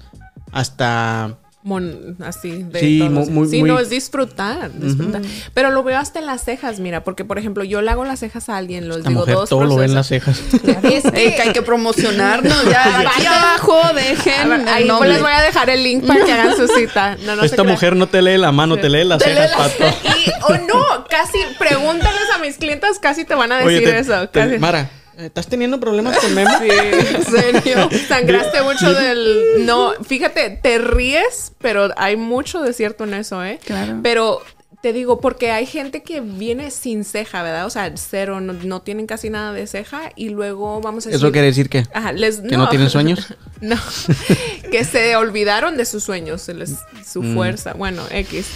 [0.52, 1.38] hasta...
[1.70, 5.22] Mon- así de Sí, muy- sí, muy- no es disfrutar, disfrutar.
[5.54, 8.20] pero lo veo hasta en las cejas mira porque por ejemplo yo le hago las
[8.20, 10.42] cejas a alguien los La digo mujer dos todo lo ve en las cejas.
[10.84, 12.66] es que hay que promocionarnos.
[12.72, 15.10] Ya, aquí abajo dejen ver, ahí pues nombre.
[15.10, 17.96] les voy a dejar el link para que hagan su cita no, no Esta mujer
[17.96, 20.10] no te lee la mano, te lee las Te lee cejas, las- pato.
[20.50, 24.00] y o no casi pregúntales a mis clientes casi te van a decir Oye, te-
[24.00, 24.58] eso te- casi.
[24.58, 24.90] Mara,
[25.20, 26.50] ¿estás teniendo problemas con Memo?
[26.62, 27.90] en serio.
[28.08, 29.66] Sangraste mucho del.
[29.66, 33.60] No, fíjate, te ríes, pero hay mucho de cierto en eso, ¿eh?
[33.66, 34.00] Claro.
[34.04, 34.42] Pero
[34.82, 37.66] te digo, porque hay gente que viene sin ceja, ¿verdad?
[37.66, 41.18] O sea, cero, no, no tienen casi nada de ceja y luego vamos a decir.
[41.22, 41.84] ¿Eso quiere decir que?
[41.94, 43.34] Ajá, les, ¿Que no tienen sueños?
[43.62, 43.76] no,
[44.72, 47.34] que se olvidaron de sus sueños, se les- su Mm.
[47.36, 48.48] fuerza, bueno, X.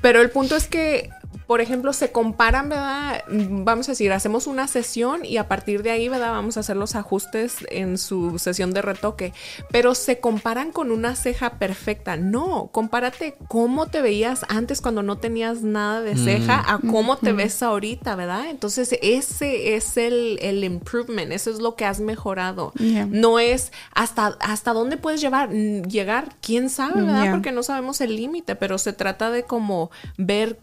[0.00, 1.10] Pero el punto es que,
[1.48, 3.24] por ejemplo, se comparan, ¿verdad?
[3.26, 6.32] Mm, Vamos a decir, hacemos una sesión y a partir de ahí, ¿verdad?
[6.32, 9.32] Vamos a hacer los ajustes en su sesión de retoque.
[9.70, 12.18] Pero se comparan con una ceja perfecta.
[12.18, 17.32] No, compárate cómo te veías antes cuando no tenías nada de ceja a cómo te
[17.32, 18.50] ves ahorita, ¿verdad?
[18.50, 22.72] Entonces, ese es el, el improvement, eso es lo que has mejorado.
[22.74, 23.06] Yeah.
[23.06, 27.22] No es hasta, hasta dónde puedes llevar, mm, llegar, quién sabe, ¿verdad?
[27.22, 27.32] Yeah.
[27.32, 30.58] Porque no sabemos el límite, pero se trata de como ver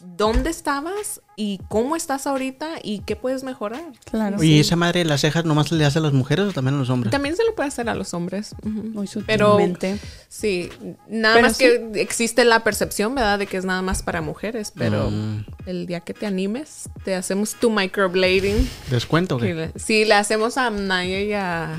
[0.00, 3.82] dónde estabas y cómo estás ahorita y qué puedes mejorar.
[4.10, 4.42] Claro.
[4.42, 6.78] ¿y esa madre de las cejas nomás le hace a las mujeres o también a
[6.78, 7.10] los hombres?
[7.10, 8.54] También se lo puede hacer a los hombres.
[8.62, 9.98] Muy Pero sutilmente.
[10.28, 10.70] sí,
[11.08, 13.38] nada Pero más que existe la percepción, ¿verdad?
[13.38, 15.44] De que es nada más para mujeres, pero Mm.
[15.66, 18.68] el día que te animes, te hacemos tu microblading.
[18.90, 19.54] ¿Descuento qué?
[19.54, 21.74] le- Sí, le hacemos a Naya y a...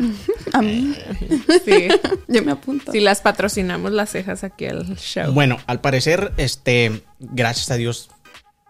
[0.53, 0.93] A mí,
[1.65, 1.87] Sí,
[2.27, 2.91] yo me apunto.
[2.91, 5.31] sí, las patrocinamos las cejas aquí al show.
[5.33, 8.09] Bueno, al parecer, este, gracias a Dios,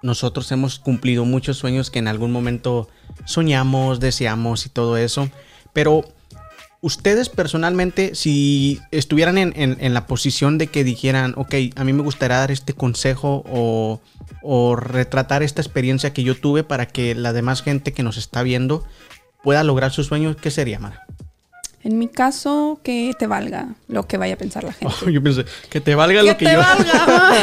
[0.01, 2.87] nosotros hemos cumplido muchos sueños que en algún momento
[3.25, 5.29] soñamos, deseamos y todo eso.
[5.73, 6.05] Pero
[6.79, 12.37] Ustedes personalmente, si estuvieran en, la posición de que dijeran, ok, a mí me gustaría
[12.37, 13.99] dar este consejo o,
[14.43, 18.43] o retratar esta experiencia que yo tuve para que la demás gente que nos está
[18.43, 18.85] viendo
[19.43, 21.07] pueda lograr sus sueños, ¿qué sería, Mara?
[21.87, 24.93] En mi caso, que te valga lo que vaya a pensar la gente.
[25.05, 26.59] Oh, yo pensé, que te valga que lo que te yo...
[26.59, 27.33] valga.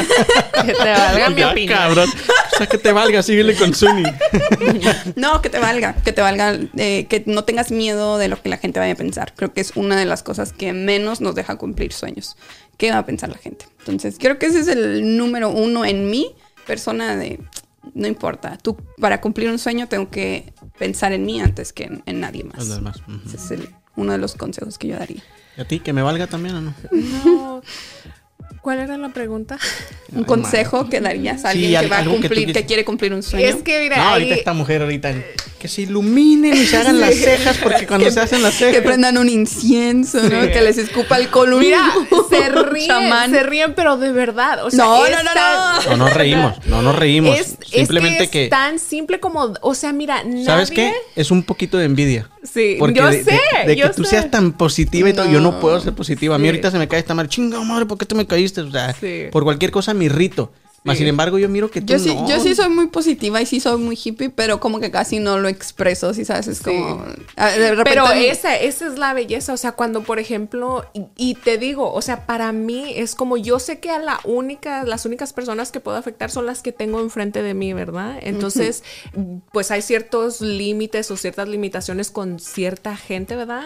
[0.66, 1.78] Que te valga mi Ya, opinión.
[1.78, 2.11] cabrón.
[2.11, 4.03] O sea, que te valga, síguele con Suni.
[5.16, 8.49] No, que te valga, que te valga, eh, que no tengas miedo de lo que
[8.51, 9.32] la gente vaya a pensar.
[9.34, 12.36] Creo que es una de las cosas que menos nos deja cumplir sueños.
[12.76, 13.66] ¿Qué va a pensar la gente?
[13.78, 16.34] Entonces, creo que ese es el número uno en mí,
[16.66, 17.40] persona de,
[17.95, 22.03] no importa, tú para cumplir un sueño tengo que pensar en mí antes que en,
[22.05, 22.68] en nadie más.
[23.26, 25.22] Ese es el- uno de los consejos que yo daría.
[25.57, 26.74] ¿Y a ti, que me valga también o no?
[26.92, 27.62] No.
[28.61, 29.59] ¿Cuál era la pregunta?
[30.12, 32.84] Un Ay, consejo que darías a alguien Sí, que va a que cumplir, que, quiere
[32.84, 33.47] cumplir un sueño.
[33.47, 35.12] Es que mira, No, ahorita ahí- esta mujer ahorita
[35.65, 38.83] que se iluminen y se hagan las cejas porque cuando se hacen las cejas que
[38.83, 40.43] prendan un incienso, ¿no?
[40.43, 40.51] Sí.
[40.51, 41.81] Que les escupa alcohol un Mira,
[42.29, 43.31] se ríen, chamán.
[43.31, 44.62] se ríen, pero de verdad.
[44.67, 45.91] O sea, No, no, no, tan- no.
[45.93, 47.39] No nos reímos, no nos reímos.
[47.41, 50.93] Es, Simplemente es que, es tan simple como, o sea, mira, ¿sabes nadie- qué?
[51.17, 52.29] Es un poquito de envidia.
[52.43, 54.11] Sí, Porque yo de, de- sé, de que yo tú sé.
[54.11, 55.61] seas tan positiva y todo, yo no No.
[55.61, 56.35] puedo ser positiva.
[56.35, 56.49] A mí Sí.
[56.51, 58.61] ahorita se me cae esta madre, chinga madre, ¿por qué te me caíste?
[58.61, 59.29] O sea, Sí.
[59.33, 60.53] por cualquier cosa me irrito.
[60.87, 61.05] Mas, Sí.
[61.05, 62.28] sin embargo, yo miro que tú Yo sí, no.
[62.28, 65.39] yo sí soy muy positiva y sí soy muy hippie, pero como que casi no
[65.39, 66.47] lo expreso, ¿sí sabes?
[66.47, 66.64] Es Sí.
[66.64, 67.03] como...
[67.37, 71.05] ah, de repente- Pero esa, esa es la belleza, o sea, cuando por ejemplo, y,
[71.16, 74.85] y te digo, o sea, para mí es como yo sé que a la única,
[74.85, 78.18] las únicas personas que puedo afectar son las que tengo enfrente de mí, ¿verdad?
[78.20, 78.85] Entonces,
[79.53, 83.62] pues hay ciertos límites o ciertas limitaciones con cierta gente, ¿verdad?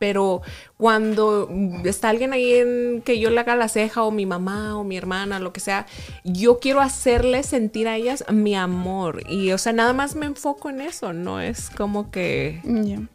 [0.00, 0.42] Pero
[0.78, 1.48] cuando
[1.84, 4.96] está alguien ahí en que yo le haga la ceja o mi mamá o mi
[4.96, 5.86] hermana, lo que sea,
[6.24, 9.22] yo quiero hacerle sentir a ellas mi amor.
[9.28, 12.60] Y, o sea, nada más me enfoco en eso, no es como que...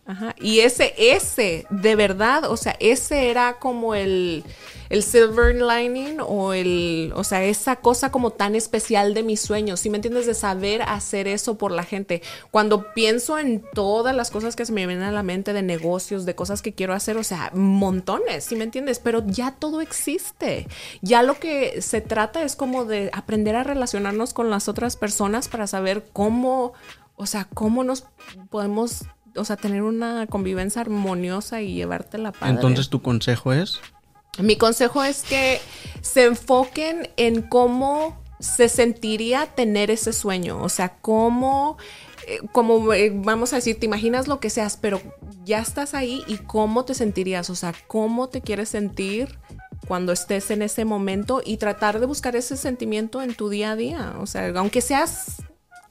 [0.05, 0.35] Ajá.
[0.39, 4.43] Y ese, ese, de verdad, o sea, ese era como el,
[4.91, 9.79] el silver lining o el, o sea, esa cosa como tan especial de mis sueños,
[9.79, 10.25] ¿sí me entiendes?
[10.25, 12.21] De saber hacer eso por la gente.
[12.51, 16.25] Cuando pienso en todas las cosas que se me vienen a la mente de negocios,
[16.25, 18.99] de cosas que quiero hacer, o sea, montones, ¿sí me entiendes?
[18.99, 20.67] Pero ya todo existe.
[21.01, 25.47] Ya lo que se trata es como de aprender a relacionarnos con las otras personas
[25.47, 26.73] para saber cómo,
[27.15, 28.07] o sea, cómo nos
[28.49, 29.05] podemos,
[29.37, 32.49] o sea, tener una convivencia armoniosa y llevarte la paz.
[32.49, 33.79] Entonces, tu consejo es.
[34.39, 35.59] Mi consejo es que
[36.01, 41.77] se enfoquen en cómo se sentiría tener ese sueño, o sea, cómo,
[42.27, 45.01] eh, como eh, vamos a decir, te imaginas lo que seas, pero
[45.43, 49.37] ya estás ahí y cómo te sentirías, o sea, cómo te quieres sentir
[49.85, 53.75] cuando estés en ese momento y tratar de buscar ese sentimiento en tu día a
[53.75, 55.43] día, o sea, aunque seas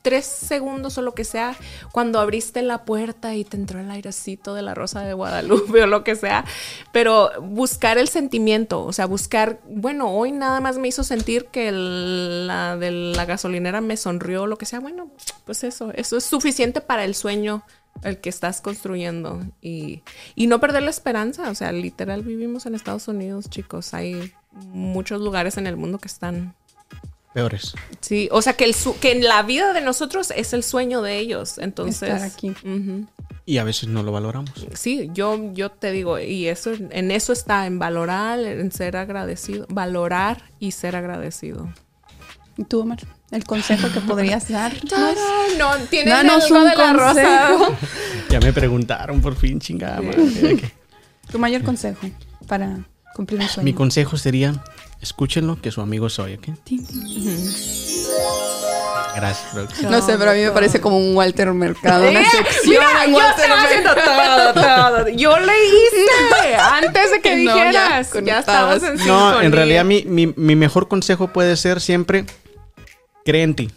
[0.03, 1.55] tres segundos o lo que sea,
[1.92, 5.86] cuando abriste la puerta y te entró el airecito de la rosa de Guadalupe o
[5.86, 6.44] lo que sea,
[6.92, 11.68] pero buscar el sentimiento, o sea, buscar, bueno, hoy nada más me hizo sentir que
[11.68, 15.11] el- la de la gasolinera me sonrió lo que sea, bueno,
[15.44, 17.62] pues eso, eso es suficiente para el sueño
[18.03, 20.03] el que estás construyendo y,
[20.34, 25.20] y no perder la esperanza, o sea, literal vivimos en Estados Unidos, chicos, hay muchos
[25.20, 26.55] lugares en el mundo que están
[27.35, 27.74] Peores.
[28.01, 31.01] Sí, o sea que, el su- que en la vida de nosotros es el sueño
[31.03, 31.59] de ellos.
[31.59, 32.53] Entonces, Estar aquí.
[33.47, 34.51] Y a veces no lo valoramos.
[34.74, 39.66] sí, yo, yo te digo, y eso, en eso está, en valorar, en ser agradecido,
[39.68, 41.72] valorar y ser agradecido.
[42.57, 42.99] ¿Y tú, Omar?
[43.31, 44.72] ¿El consejo que podrías dar?
[45.59, 47.59] No, tienes Danos algo un de la rosa.
[48.28, 50.70] Ya me preguntaron por fin, chingada madre.
[51.31, 52.09] Tu mayor consejo
[52.47, 52.78] para
[53.14, 53.64] cumplir un sueño.
[53.64, 54.62] Mi consejo sería,
[55.01, 56.48] escúchenlo, que su amigo soy, ¿ok?
[59.16, 59.66] Gracias, bro.
[59.90, 63.05] No sé, pero a mí me parece como un Walter Mercado, una Eh, sección mira,
[63.05, 65.09] en yo Walter estaba haciendo todo, todo.
[65.09, 68.07] Yo le hice antes de que No, ya dijeras.
[68.07, 68.76] ya, conectabas.
[68.82, 72.24] estabas en No, en realidad mi, mi- mi mejor consejo puede ser siempre,
[73.24, 73.70] cree en ti.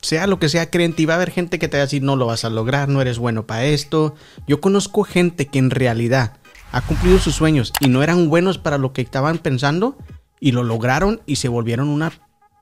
[0.00, 1.04] Sea lo que sea, cree en ti.
[1.06, 3.00] Va a haber gente que te va a decir, no lo vas a lograr, no
[3.02, 4.14] eres bueno para esto.
[4.46, 6.34] Yo conozco gente que en realidad
[6.70, 9.96] ha cumplido sus sueños y no eran buenos para lo que estaban pensando
[10.40, 12.12] y lo lograron y se volvieron una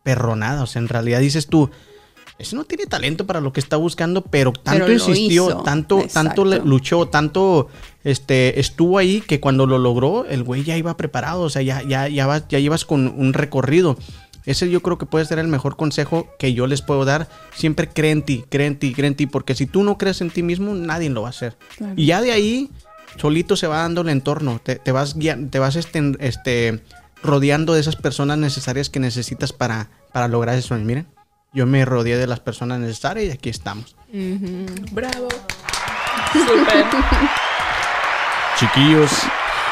[0.03, 0.63] perronada.
[0.63, 1.71] O sea, en realidad dices tú,
[2.39, 5.63] ese no tiene talento para lo que está buscando, pero tanto insistió, hizo.
[5.63, 7.69] tanto, tanto luchó, tanto
[8.03, 11.83] este, estuvo ahí que cuando lo logró, el güey ya iba preparado, o sea, ya,
[11.83, 13.97] ya, ya, vas- ya ibas con un recorrido.
[14.47, 17.29] Ese yo creo que puede ser el mejor consejo que yo les puedo dar.
[17.55, 20.21] Siempre cree en ti, cree en ti, cree en ti, porque si tú no crees
[20.21, 21.57] en ti mismo, nadie lo va a hacer.
[21.79, 21.95] Claro.
[21.97, 22.69] Y ya de ahí,
[23.17, 25.17] solito se va dando el entorno, te, te vas,
[25.51, 26.83] te vas este, este,
[27.25, 30.85] rodeando de esas personas necesarias que necesitas para, para lograr ese sueño.
[30.85, 31.09] Miren,
[31.53, 33.97] yo me rodeé de las personas necesarias y aquí estamos.
[34.93, 35.29] Bravo.
[36.33, 36.87] Súper.
[38.59, 39.11] chiquillos.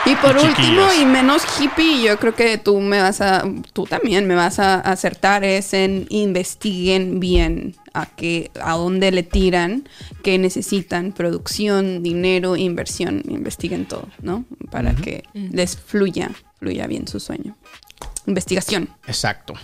[0.05, 3.85] Y por Y último, y menos hippie, yo creo que tú me vas a, tú
[3.85, 9.89] también me vas a acertar es en investiguen bien a qué, a dónde le tiran,
[10.25, 14.45] qué necesitan, producción, dinero, inversión, investiguen todo, ¿no?
[14.71, 17.57] Para que les fluya, fluya bien su sueño.
[18.27, 18.89] Investigación.
[19.07, 19.55] Exacto.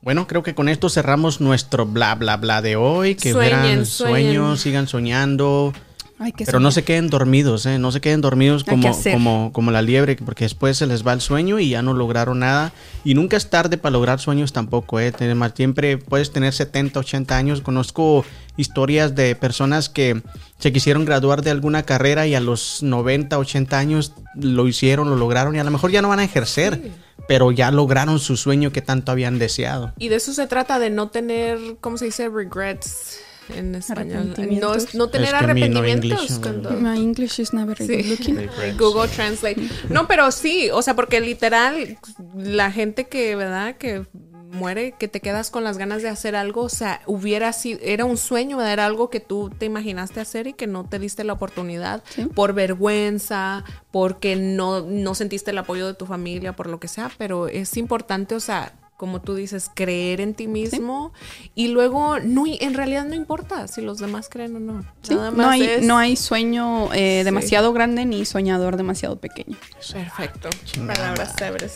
[0.00, 3.16] Bueno, creo que con esto cerramos nuestro bla bla bla de hoy.
[3.16, 3.84] Que sueñen.
[3.84, 5.74] sueños, sigan soñando.
[6.20, 7.78] Ay, Pero no se queden dormidos, ¿eh?
[7.78, 11.20] No se queden dormidos como, como, como la liebre, porque después se les va el
[11.20, 12.72] sueño y ya no lograron nada.
[13.04, 15.12] Y nunca es tarde para lograr sueños tampoco, ¿eh?
[15.12, 17.60] Tener más- Siempre puedes tener 70, 80 años.
[17.60, 18.24] Conozco
[18.56, 20.20] historias de personas que
[20.58, 25.16] se quisieron graduar de alguna carrera y a los 90, 80 años lo hicieron, lo
[25.16, 26.90] lograron y a lo mejor ya no van a ejercer,
[27.28, 29.92] pero ya lograron su sueño que tanto habían deseado.
[29.98, 32.28] Y de eso se trata, de no tener, ¿cómo se dice?
[32.28, 33.20] Regrets
[33.54, 34.34] en español.
[34.60, 36.30] No, no tener Es que mi no arrepentimientos.
[36.30, 38.08] English, cuando- My English is not very Sí.
[38.10, 38.48] looking.
[38.78, 39.60] Google Translate.
[39.90, 41.98] No, pero sí, o sea, porque literal,
[42.36, 43.76] la gente que, ¿verdad?
[43.76, 44.04] Que
[44.50, 48.06] muere, que te quedas con las ganas de hacer algo, o sea, hubiera sido, era
[48.06, 48.72] un sueño, ¿verdad?
[48.72, 52.24] era algo que tú te imaginaste hacer y que no te diste la oportunidad Sí.
[52.34, 57.10] por vergüenza, porque no, no sentiste el apoyo de tu familia, por lo que sea,
[57.18, 61.12] pero es importante, o sea, como tú dices, creer en ti mismo
[61.54, 64.84] y luego no, en realidad no importa si los demás creen o no.
[65.02, 67.24] Sí, Nada no, más hay, es- no hay sueño eh, Sí.
[67.24, 69.56] demasiado grande ni soñador demasiado pequeño.
[69.92, 70.50] Perfecto.
[70.86, 71.74] Palabras célebres.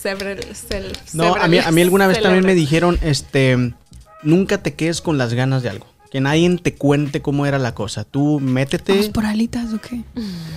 [0.00, 0.66] Célebres.
[0.68, 3.74] cel- No, a mí, a mí alguna vez también me dijeron, este,
[4.22, 5.86] nunca te quedes con las ganas de algo.
[6.10, 8.04] Que nadie te cuente cómo era la cosa.
[8.04, 10.02] Tú métete, ¿Vamos por alitas o qué?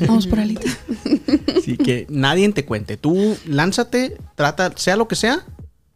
[0.07, 0.77] Vamos por alitas.
[1.63, 2.97] sí, que nadie te cuente.
[2.97, 5.45] Tú lánzate, trata, sea lo que sea,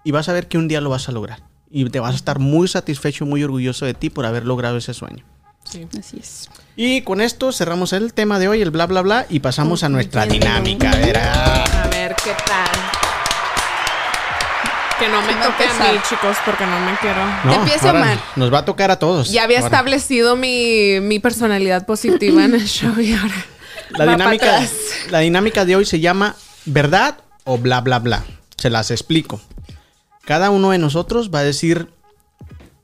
[0.03, 1.43] y vas a ver que un día lo vas a lograr.
[1.71, 4.93] Y te vas a estar muy satisfecho, muy orgulloso de ti por haber logrado ese
[4.93, 5.23] sueño.
[5.69, 5.87] Sí.
[5.99, 6.49] Así es.
[6.75, 9.89] Y con esto cerramos el tema de hoy, el bla bla bla, y pasamos a
[9.89, 10.91] nuestra dinámica.
[10.91, 11.17] A ver.
[11.17, 12.69] A ver qué tal.
[14.99, 17.23] Que no me ¿Quién va a toque a mí, chicos, porque no me quiero.
[17.45, 18.17] No, ahora Omar.
[18.35, 19.31] Nos va a tocar a todos.
[19.31, 19.67] Ya había Ahora.
[19.67, 23.45] establecido mi, mi personalidad positiva en el show y ahora.
[23.91, 24.61] La va dinámica,
[25.09, 26.35] la dinámica de hoy se llama
[26.65, 28.23] verdad o bla bla bla.
[28.57, 29.39] Se las explico.
[30.25, 31.89] Cada uno de nosotros va a decir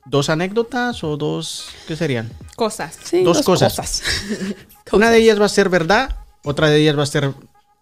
[0.05, 2.31] dos anécdotas o dos, ¿qué serían?
[2.55, 2.97] Cosas.
[3.03, 4.03] Sí, Dos cosas.
[4.91, 7.33] Una de ellas va a ser verdad, otra de ellas va a ser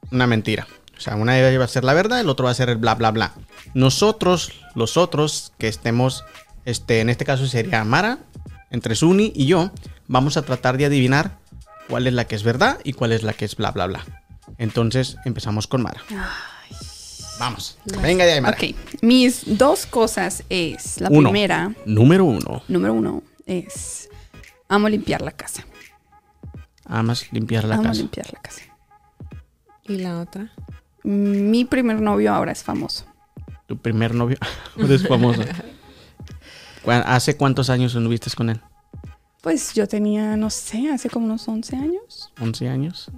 [0.10, 0.68] una mentira.
[0.98, 2.70] O sea, una de ellas va a ser la verdad, el otro va a ser
[2.70, 3.34] el bla bla bla.
[3.74, 6.24] Nosotros, los otros que estemos,
[6.66, 8.20] este, en este caso sería Mara,
[8.70, 9.72] entre Suni y yo,
[10.08, 11.40] vamos a tratar de adivinar
[11.90, 14.06] cuál es la que es verdad y cuál es la que es bla bla bla.
[14.58, 16.02] Entonces empezamos con Mara.
[17.44, 17.78] Vamos.
[18.02, 18.56] Venga de ahí, Mara.
[18.58, 21.30] Ok, mis dos cosas es, la Uno.
[21.30, 22.64] primera, Número uno.
[22.70, 24.10] número uno, es,
[24.70, 25.66] amo limpiar la casa.
[26.86, 28.00] Amas limpiar la amo casa.
[28.00, 28.62] limpiar la casa.
[29.84, 30.54] ¿Y la otra?
[31.04, 33.06] Mi primer novio ahora es famoso.
[33.68, 34.38] Tu primer novio.
[34.78, 35.42] Eres famoso.
[36.84, 38.62] ¿Cu- ¿Hace cuántos años anduviste con él?
[39.42, 42.32] Pues yo tenía, no sé, hace como unos 11 años.
[42.40, 43.12] 11 años.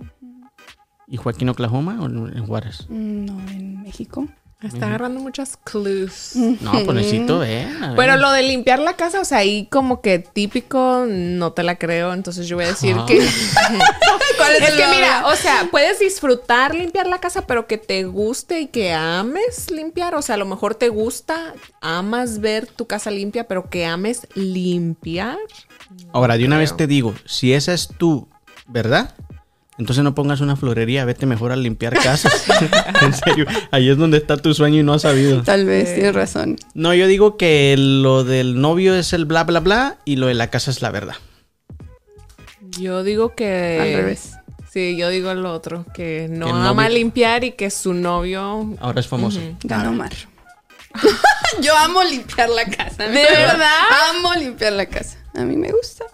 [1.07, 2.85] ¿Y fue aquí en Oklahoma o en Juárez?
[2.89, 4.27] Mm, No, en México.
[4.61, 6.31] Está agarrando muchas clues.
[6.35, 7.67] No, pues necesito ver.
[7.83, 7.95] a ver.
[7.97, 11.75] Pero lo de limpiar la casa, o sea, ahí como que típico, no te la
[11.75, 12.13] creo.
[12.13, 13.19] Entonces yo voy a decir que.
[14.37, 14.95] ¿Cuál es el que nombre?
[15.01, 19.69] mira, o sea, puedes disfrutar limpiar la casa, pero que te guste y que ames
[19.69, 20.15] limpiar.
[20.15, 24.27] O sea, a lo mejor te gusta, amas ver tu casa limpia, pero que ames
[24.33, 25.37] limpiar.
[26.11, 28.27] Ahora, de una vez te digo, si esa es tu
[28.67, 29.13] verdad,
[29.77, 32.45] entonces no pongas una florería, vete mejor a limpiar casas.
[33.01, 35.43] en serio, ahí es donde está tu sueño y no has sabido.
[35.43, 36.57] Tal vez, tienes razón.
[36.73, 40.33] No, yo digo que lo del novio es el bla bla bla y lo de
[40.33, 41.15] la casa es la verdad.
[42.79, 43.79] Yo digo que.
[43.81, 44.33] Al revés.
[44.71, 48.75] Sí, yo digo lo otro, que no Que ama novio- limpiar y que su novio.
[48.81, 49.39] Ahora es famoso.
[49.63, 50.11] Ganó Omar.
[51.61, 53.03] Yo amo limpiar la casa.
[53.07, 53.79] ¿De verdad?
[54.11, 55.17] Amo limpiar la casa.
[55.33, 56.05] A mí me gusta.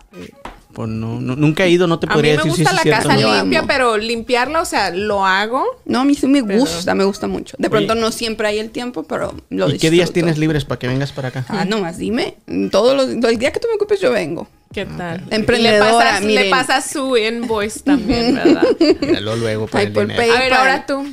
[0.73, 2.75] Pues no, no- nunca he ido, no te A mí podría me decir si gusta
[2.85, 5.63] la casa limpia, pero limpiarla, o sea, lo hago.
[5.85, 7.55] No, a mí sí me Pero- gusta, me gusta mucho.
[7.59, 8.01] De pronto Oye.
[8.01, 11.11] no siempre hay el tiempo, pero lo ¿Y qué días tienes libres para que vengas
[11.11, 11.45] para acá?
[11.49, 12.35] Ah, nomás dime.
[12.71, 14.47] Todos los, el día que tú me ocupes yo vengo.
[14.73, 15.23] ¿Qué tal?
[15.29, 18.63] Emprendedora, le pasas, le pasas su invoice también, ¿verdad?
[19.01, 20.21] Míralo luego para Ay, el por dinero.
[20.21, 20.59] pay- A ver, PayPal.
[20.59, 21.05] ahora tú.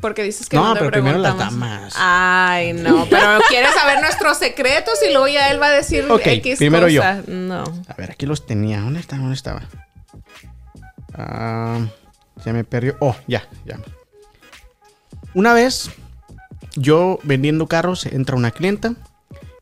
[0.00, 1.94] Porque dices que No, no, te pero primero las damas.
[1.96, 6.22] Ay, no, pero quieres saber nuestros secretos y luego ya él va a decir Ok,
[6.26, 7.00] X primero yo.
[7.02, 7.22] cosa.
[7.26, 7.64] No.
[7.88, 8.80] A ver, aquí los tenía.
[8.80, 9.20] ¿Dónde estaba?
[9.22, 9.62] ¿Dónde estaba?
[11.14, 11.80] Ah,
[12.42, 12.96] se me perdió.
[13.00, 13.78] Oh, ya, ya.
[15.34, 15.90] Una vez,
[16.76, 18.94] yo vendiendo carros, entra una clienta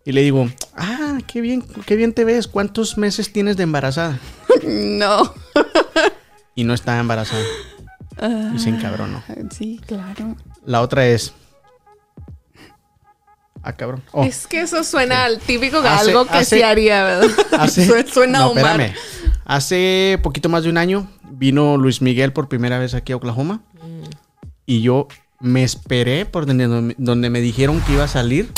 [0.04, 2.48] y le digo, ah, qué bien, qué bien te ves.
[2.48, 4.18] ¿Cuántos meses tienes de embarazada?
[4.64, 5.32] No.
[6.54, 7.44] Y no estaba embarazada.
[8.54, 9.22] Y se encabronó.
[9.28, 10.36] Ah, Sí, claro.
[10.66, 11.32] La otra es.
[13.62, 14.02] Ah, cabrón.
[14.12, 17.28] Oh, Es que eso suena al típico algo que hace- sí haría, ¿verdad?
[17.58, 18.80] hace, Sue- suena no, Omar.
[18.80, 18.94] espérame.
[19.44, 23.60] Hace poquito más de un año vino Luis Miguel por primera vez aquí a Oklahoma.
[24.66, 25.08] Y yo
[25.40, 28.52] me esperé por donde, donde me dijeron que iba a salir.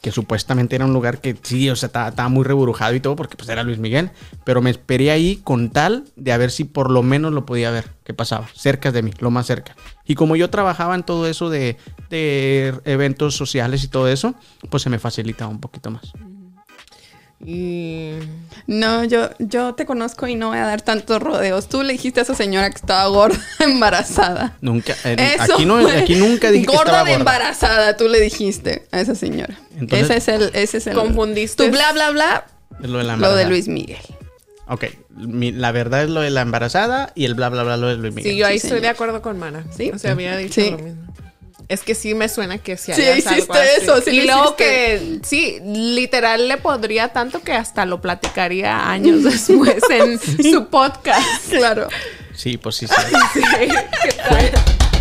[0.00, 3.36] Que supuestamente era un lugar que sí, o sea, estaba, muy reburujado y todo, porque
[3.36, 4.10] pues era Luis Miguel.
[4.44, 7.70] Pero me esperé ahí con tal de a ver si por lo menos lo podía
[7.70, 7.90] ver.
[8.04, 8.48] ¿Qué pasaba?
[8.54, 9.74] Cerca de mí, lo más cerca.
[10.04, 11.76] Y como yo trabajaba en todo eso de,
[12.10, 14.34] de eventos sociales y todo eso,
[14.70, 16.12] pues se me facilitaba un poquito más.
[17.44, 18.12] Y
[18.66, 21.68] No, yo, yo te conozco y no voy a dar tantos rodeos.
[21.68, 24.56] Tú le dijiste a esa señora que estaba gorda, embarazada.
[24.60, 27.18] Nunca, eh, Eso aquí, no, fue aquí nunca dije que gorda estaba de gorda.
[27.20, 29.58] embarazada, tú le dijiste a esa señora.
[29.78, 30.94] Entonces- ese es el, ese es el.
[30.94, 31.64] Confundiste.
[31.64, 32.46] Tu bla bla bla,
[32.82, 33.46] Es lo de la lo de.
[33.46, 33.98] Luis Miguel.
[34.68, 37.86] Ok, mi- la verdad es lo de la embarazada y el bla bla bla lo
[37.88, 38.32] de Luis Miguel.
[38.32, 38.82] sí, yo ahí Sí, estoy señor.
[38.82, 39.64] de acuerdo con Mana.
[39.76, 39.90] Sí.
[39.94, 40.70] O sea, había dicho Sí.
[40.70, 41.02] lo mismo.
[41.68, 44.56] Es que sí me suena que sí Sí, hiciste eso, sí y lo luego hiciste.
[44.64, 51.48] que sí, literal le podría tanto que hasta lo platicaría años después en su podcast.
[51.50, 51.88] Claro.
[52.34, 52.94] Sí, pues sí, sí.
[53.34, 53.40] Sí,
[54.02, 54.50] ¿qué tal?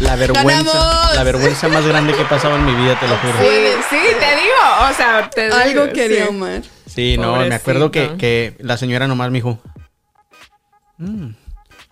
[0.02, 1.16] La vergüenza, ¡Ganamos!
[1.16, 3.34] la vergüenza más grande que he pasado en mi vida, te lo juro.
[3.40, 6.30] Sí, sí, te digo, o sea, te digo, Algo quería sí.
[6.30, 6.62] Omar.
[6.88, 9.60] Sí, no, me acuerdo que, que la señora nomás me dijo,
[10.98, 11.30] "Mm".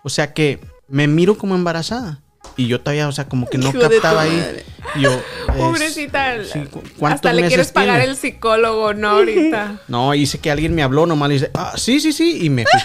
[0.02, 0.58] o sea que
[0.88, 2.20] me miro como embarazada.
[2.56, 4.62] Y yo todavía, o sea, como que no Hijo captaba ahí.
[4.94, 5.22] Y yo, es-
[5.56, 6.44] Pobrecita.
[6.44, 8.10] sí, ¿cu- cuántos hasta le quieres pagar tiene?
[8.12, 9.08] el psicólogo, ¿no?
[9.10, 9.80] Ahorita.
[9.88, 12.64] No, hice que alguien me habló nomás le dice, ah, sí, sí, sí, y me
[12.64, 12.80] fui.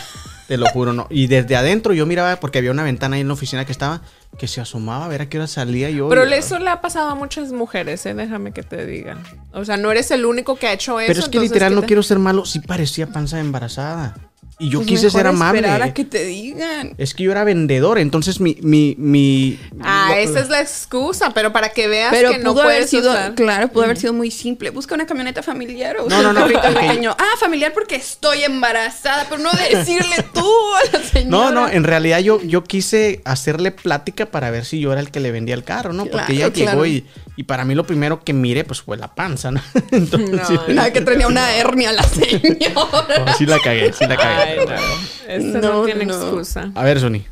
[0.48, 1.06] Te lo juro, no.
[1.12, 4.02] Y desde adentro yo miraba, porque había una ventana ahí en la oficina que estaba,
[4.40, 6.10] que se asomaba a ver a qué hora salía yo.
[6.10, 8.16] Pero y- eso le ha pasado a muchas mujeres, ¿eh?
[8.16, 9.18] Déjame que te diga.
[9.54, 11.08] O sea, no eres el único que ha hecho eso.
[11.08, 14.16] Pero es que literal ¿qué no te- quiero ser malo, sí parecía panza embarazada.
[14.62, 15.60] Y yo Pues quise ser amable.
[15.62, 16.94] esperar a que te digan.
[16.98, 19.58] Es que yo era vendedor, entonces mi, mi, mi.
[19.82, 22.76] Ah, lo- esa es la excusa, pero para que veas Pero que no pudo haber
[22.76, 23.36] puedes sido, usar.
[23.36, 24.70] claro, pudo haber sido muy simple.
[24.72, 27.16] Busca una camioneta familiar o No, usa no, un no, carrito pequeño.
[27.18, 30.46] Ah, familiar porque estoy embarazada, pero no decirle tú
[30.76, 31.30] a la señora.
[31.30, 35.10] No, no, en realidad yo, yo quise hacerle plática para ver si yo era el
[35.10, 36.04] que le vendía el carro, ¿no?
[36.06, 37.06] Porque Claro, ella llegó y,
[37.38, 39.62] y para mí lo primero que miré pues fue la panza, ¿no?
[39.92, 43.24] Entonces, No, sí, Nada, que tenía una hernia la señora.
[43.26, 44.18] no, sí la cagué, sí la
[44.50, 45.28] Ay, no.
[45.28, 46.14] Esto no, No, tiene no.
[46.14, 46.72] excusa.
[46.76, 47.24] A ver, Sony.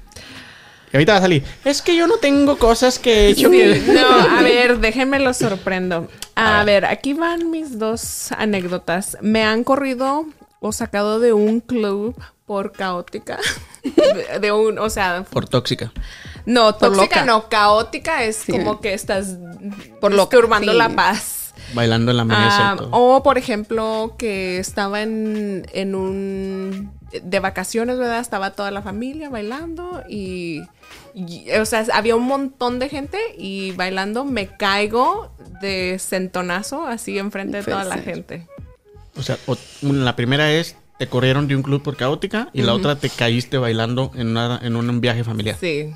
[0.91, 1.43] Y ahorita va a salir.
[1.65, 3.49] Es que yo no tengo cosas que he hecho.
[3.51, 6.07] que- Sí, no, a ver, déjenme lo sorprendo.
[6.35, 6.85] A, A ver.
[6.85, 9.17] aquí van mis dos anécdotas.
[9.21, 10.25] Me han corrido
[10.59, 12.15] o sacado de un club
[12.45, 13.37] por caótica.
[13.83, 15.93] De, de un, o sea, Por tóxica.
[16.45, 18.51] no, tóxica no, caótica es Sí.
[18.51, 19.37] como que estás
[20.01, 20.11] Por
[20.71, 20.77] sí.
[20.77, 21.46] la paz.
[21.73, 26.91] Bailando en la mesa Ah, o por ejemplo que estaba en, en un
[27.23, 28.19] de vacaciones, ¿verdad?
[28.19, 30.61] Estaba toda la familia bailando y,
[31.13, 37.17] y, o sea, había un montón de gente y bailando me caigo de centonazo así
[37.17, 38.47] enfrente de toda la gente.
[39.17, 42.73] O sea, o- la primera es te corrieron de un club por caótica y la
[42.73, 45.55] otra te caíste bailando en, una- en un viaje familiar.
[45.59, 45.93] Sí.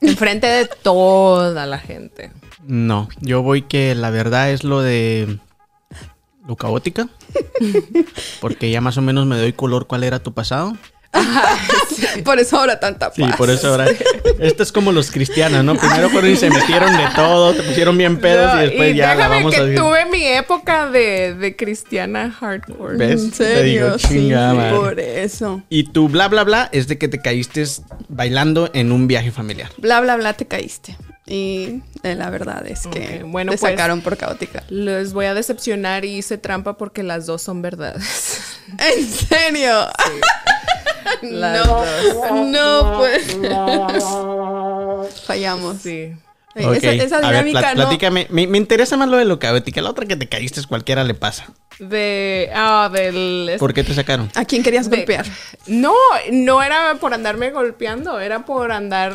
[0.00, 2.32] Enfrente de toda la gente.
[2.66, 5.38] No, yo voy que la verdad es lo de
[6.46, 7.08] lo caótica.
[8.40, 10.76] Porque ya más o menos me doy color cuál era tu pasado.
[12.24, 13.16] Por eso ahora tanta paz.
[13.16, 13.86] Sí, por eso ahora.
[14.40, 15.74] Esto es como los cristianos, ¿no?
[15.76, 19.14] Primero fueron y se metieron de todo, te pusieron bien pedos No, y después ya
[19.14, 19.78] la vamos que a decir.
[19.78, 22.96] tuve mi época de, de cristiana hardcore.
[22.96, 23.22] ¿Ves?
[23.24, 24.76] En Te serio, digo, sí, chinga madre.
[24.76, 25.62] por eso.
[25.68, 27.64] Y tu bla bla bla es de que te caíste
[28.08, 29.70] bailando en un viaje familiar.
[29.78, 30.96] Bla, bla, bla, te caíste.
[31.26, 34.64] Y eh, la verdad es que bueno, te pues- sacaron por caótica.
[34.68, 38.58] Les voy a decepcionar y hice trampa porque las dos son verdades.
[38.78, 39.86] ¿En serio?
[41.22, 42.32] Las no, dos.
[42.46, 43.36] no, pues.
[45.26, 45.78] Fallamos.
[45.82, 46.12] Sí.
[46.54, 47.82] Eh, Esa, esa a ver, dinámica pla- no.
[47.82, 48.26] platícame.
[48.30, 49.80] Me, me interesa más lo de lo caótica.
[49.82, 51.46] La otra que te caíste es cualquiera le pasa.
[51.78, 52.50] De.
[52.54, 53.52] Ah, del.
[53.58, 54.30] ¿Por qué te sacaron?
[54.34, 55.26] ¿A quién querías de- golpear?
[55.66, 55.94] No,
[56.30, 59.12] no era por andarme golpeando, era por andar.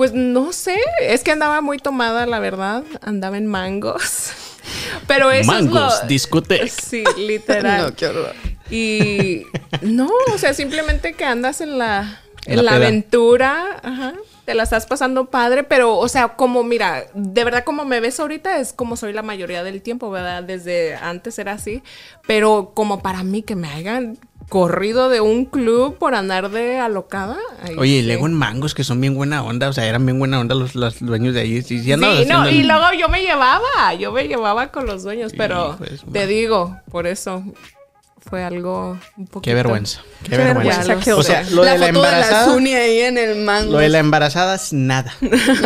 [0.00, 2.84] Pues no sé, es que andaba muy tomada, la verdad.
[3.02, 4.30] Andaba en mangos.
[5.06, 6.08] Pero eso Mangos, es lo.
[6.08, 6.64] discoteca.
[6.82, 7.82] Sí, literal.
[7.90, 8.34] No, qué horror.
[8.70, 9.42] Y
[9.82, 14.14] no, o sea, simplemente que andas en la, En en la aventura, ajá,
[14.46, 18.20] te la estás pasando padre, pero, o sea, como, mira, de verdad como me ves
[18.20, 20.42] ahorita es como soy la mayoría del tiempo, ¿verdad?
[20.42, 21.82] Desde antes era así,
[22.26, 24.16] pero como para mí que me hayan
[24.50, 27.38] corrido de un club por andar de alocada.
[27.78, 28.06] Oye, y sí.
[28.06, 30.74] luego en mangos que son bien buena onda, o sea, eran bien buena onda los,
[30.74, 31.62] los dueños de ahí.
[31.62, 35.78] Sí, sí no, y luego yo me llevaba, yo me llevaba con los dueños, pero
[35.98, 37.44] su te digo, por eso
[38.28, 39.40] fue algo un poquito...
[39.42, 40.02] Qué vergüenza.
[40.22, 40.78] Qué, Qué vergüenza.
[40.78, 43.72] vergüenza, qué O sea, lo de la de la embarazada- Zuni ahí en el mango.
[43.72, 45.12] Lo de la embarazada es nada.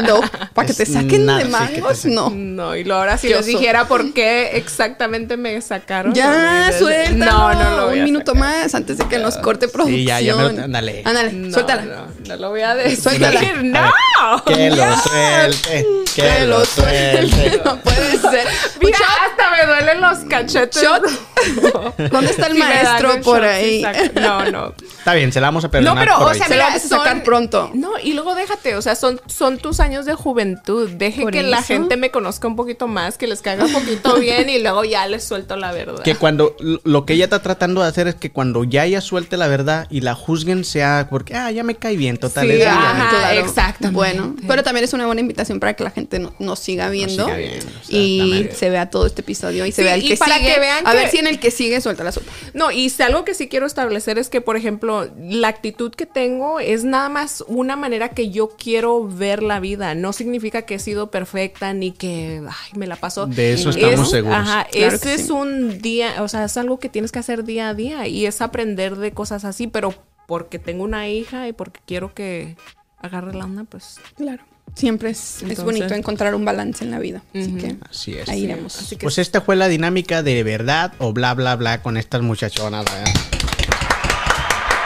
[0.07, 0.20] No,
[0.55, 2.30] para que te saquen nada, de mangos, no.
[2.30, 6.14] No, y luego ahora si les dijera por qué exactamente me sacaron.
[6.14, 7.24] Ya, no, suéltalo.
[7.24, 8.48] No, no lo voy Un a minuto sacar.
[8.62, 9.98] más antes de que nos corte producción.
[10.00, 11.02] Sí, ya, ya me lo- ándale.
[11.05, 11.82] Ándale, No, suéltala.
[11.82, 13.00] No, no lo voy a decir.
[13.02, 13.40] Suéltala.
[13.62, 14.44] ¡No!
[14.44, 15.86] Que lo suelte.
[16.14, 17.61] Que lo suelte.
[17.64, 18.46] No puede ser.
[18.82, 20.82] Mira, hasta me duelen los cachetes.
[22.11, 23.84] ¿Dónde está el me dan maestro por ahí?
[24.14, 24.74] No, no.
[25.05, 25.94] Está bien, se la vamos a perdonar.
[25.94, 27.70] No, pero, por o sea, Se mira, la vamos a sacar son- pronto.
[27.74, 30.88] No, y luego déjate, o sea, son, son tus años de juventud.
[30.88, 34.14] Deje Por que la gente me conozca un poquito más, que les caiga un poquito
[34.18, 36.02] bien y luego ya les suelto la verdad.
[36.02, 39.36] Que cuando lo que ella está tratando de hacer es que cuando ya ella suelte
[39.36, 43.34] la verdad y la juzguen sea porque ah ya me cae bien total Sí, ajá.
[43.34, 43.94] exactamente.
[43.94, 47.26] Bueno, pero también es una buena invitación para que la gente no- nos siga viendo
[47.26, 47.40] siga
[47.88, 50.55] y se vea todo este episodio y se Sí, vea el y que para sigue.
[50.55, 52.30] que vean a que- ver si en el que sigue suelta la sopa.
[52.55, 56.07] No, y si algo que sí quiero establecer es que, por ejemplo, la actitud que
[56.07, 59.95] tengo es nada más una manera que yo quiero ver la vida.
[59.95, 63.26] No significa que he sido perfecta ni que ay, me la paso.
[63.26, 64.36] De eso estamos seguros.
[64.38, 65.32] Ajá, Claro ese es sí.
[65.32, 68.40] un día, o sea, es algo que tienes que hacer día a día y es
[68.40, 69.95] aprender de cosas así, pero
[70.26, 72.57] porque tengo una hija y porque quiero que
[72.99, 74.42] agarre la onda, pues Claro.
[74.74, 77.22] Siempre es, es bonito encontrar un balance en la vida.
[77.34, 78.28] Así que Así es.
[78.28, 78.76] ahí iremos.
[78.76, 82.22] así que Pues esta fue la dinámica de verdad o bla bla bla con estas
[82.22, 82.84] muchachonas.
[82.86, 83.34] ¿verdad?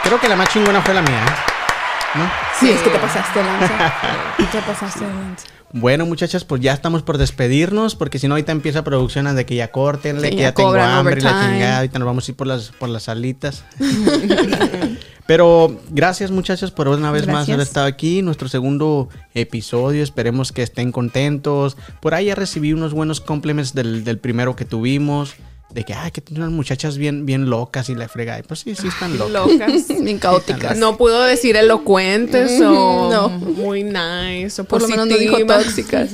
[0.03, 1.25] Creo que la más chingona fue la mía.
[1.25, 2.17] ¿eh?
[2.17, 2.31] ¿No?
[2.59, 3.93] Sí, es que te pasaste lanza.
[4.51, 5.47] te pasaste lanza.
[5.71, 9.45] Bueno, muchachas, pues ya estamos por despedirnos, porque si no, ahorita empieza producción a de
[9.45, 11.77] que ya córtenle, Sí, que ya ya tengo hambre y la chingada.
[11.77, 13.63] Ahorita nos vamos a ir por las, por las salitas.
[15.27, 17.53] Pero gracias, muchachas, por una vez más Gracias.
[17.53, 18.23] haber estado aquí.
[18.23, 20.01] Nuestro segundo episodio.
[20.01, 21.77] Esperemos que estén contentos.
[21.99, 25.35] Por ahí ya recibí unos buenos compliments del, del primero que tuvimos.
[25.73, 28.39] De que, ay, que tienen unas muchachas bien, bien locas y la frega.
[28.39, 29.31] Y Pues sí, sí están locas.
[29.31, 29.87] locas.
[30.01, 30.77] Bien caóticas.
[30.77, 33.29] No puedo decir elocuentes o No.
[33.29, 36.09] muy nice o Por lo menos no dijo tóxicas.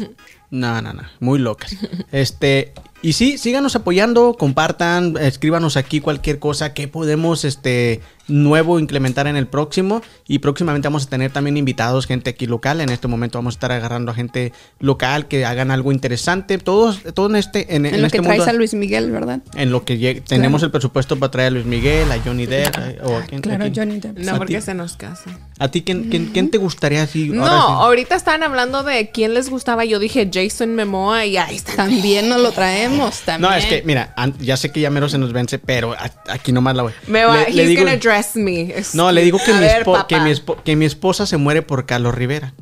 [0.52, 1.76] No, no, no, muy locas.
[2.12, 9.28] Este, y sí, síganos apoyando, compartan, escríbanos aquí cualquier cosa que podemos, este, nuevo implementar
[9.28, 10.02] en el próximo.
[10.28, 12.82] Y próximamente vamos a tener también invitados, gente aquí local.
[12.82, 16.58] En este momento vamos a estar agarrando a gente local que hagan algo interesante.
[16.58, 18.52] Todos, todo en este, en, En en lo este que traes mundo.
[18.52, 19.40] a Luis Miguel, ¿verdad?
[19.56, 23.18] En lo que tenemos el presupuesto para traer a Luis Miguel, a Johnny Depp, o
[23.18, 24.18] a quién- a Claro, quién- Johnny Depp.
[24.20, 24.62] No, porque ti.
[24.62, 25.30] se nos casa.
[25.60, 27.30] ¿A ti quién, quién, quién te gustaría así?
[27.30, 27.74] No, ahora sí?
[27.86, 29.86] ahorita estaban hablando de quién les gustaba.
[29.86, 31.76] Yo dije Jason Memoa y ahí está.
[31.76, 33.50] También nos lo traemos, también.
[33.52, 35.96] No, es que, mira, ya sé que ya mero se nos vence, pero
[36.28, 36.94] aquí nomás la voy.
[37.08, 38.74] Me va, Le- le he's digo- gonna dress me.
[38.94, 42.16] No, le digo que, mi, ver, que, mi que mi esposa se muere por Carlos
[42.16, 42.54] Rivera.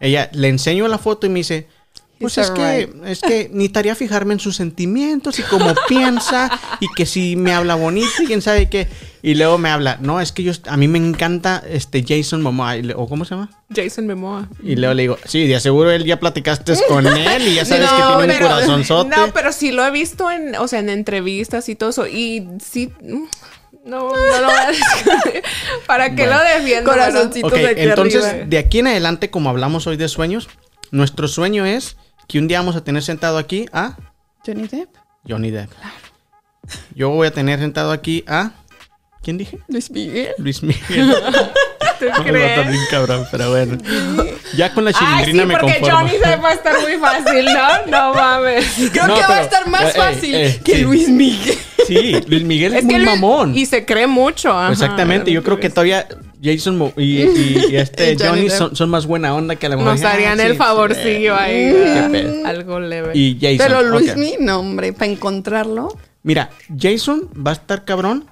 [0.00, 1.66] Ella le enseño la foto y me dice,
[2.20, 3.04] pues He's es que, alright.
[3.06, 6.50] es que necesitaría fijarme en sus sentimientos y cómo piensa
[6.80, 8.88] y que si me habla bonito y quién sabe qué.
[9.22, 12.76] Y luego me habla, no, es que yo, a mí me encanta este Jason Momoa,
[12.76, 13.50] le- o cómo se llama.
[13.74, 14.48] Jason Memoa.
[14.62, 17.88] Y luego le digo, sí, de aseguro él ya platicaste con él y ya sabes
[17.90, 19.16] que tiene un pero- corazonzote.
[19.16, 22.06] No, pero sí lo he visto en, o sea, en entrevistas y todo eso.
[22.06, 22.92] Y sí,
[23.88, 24.84] no, no lo voy a decir.
[25.86, 26.38] ¿Para qué Bueno.
[26.42, 26.90] lo defiendo?
[26.90, 27.46] Corazoncito.
[27.46, 28.46] Ok, de aquí entonces, arriba.
[28.46, 30.48] de aquí en adelante, como hablamos hoy de sueños,
[30.90, 31.96] nuestro sueño es
[32.28, 33.96] que un día vamos a tener sentado aquí a
[34.46, 34.90] Johnny Depp,
[35.28, 35.70] Johnny Depp.
[36.94, 38.52] Yo voy a tener sentado aquí a.
[39.22, 39.58] ¿Quién dije?
[39.68, 40.34] Luis Miguel.
[40.38, 41.14] Luis Miguel.
[41.98, 42.68] ¿Tú No, crees?
[42.68, 43.76] bien cabrón, pero bueno.
[44.56, 45.98] Ya con la Ay, sí, chilindrina me porque conformo.
[46.08, 47.86] Johnny Depp va a estar muy fácil, ¿no?
[47.86, 48.66] No mames.
[48.92, 50.82] Creo No, que va a estar más eh, eh, fácil eh, que sí.
[50.82, 51.58] Luis Miguel.
[51.88, 53.56] Sí, Luis Miguel es, Es muy Luis- mamón.
[53.58, 54.50] Y se cree mucho.
[54.52, 54.70] ajá.
[54.72, 56.06] Exactamente, yo creo que todavía
[56.42, 59.70] Jason Mo- y, y- y este Y Johnny son, son más buena onda que a
[59.70, 59.92] la mujer.
[59.92, 62.10] Nos Ah, harían sí, el sí, favorcillo eh, ahí.
[62.12, 62.42] qué.
[62.46, 63.12] Algo leve.
[63.14, 63.58] Y Jason.
[63.58, 64.16] Pero Luis ok.
[64.16, 65.96] Miguel, no, hombre, para encontrarlo.
[66.22, 68.26] Mira, Jason va a estar cabrón,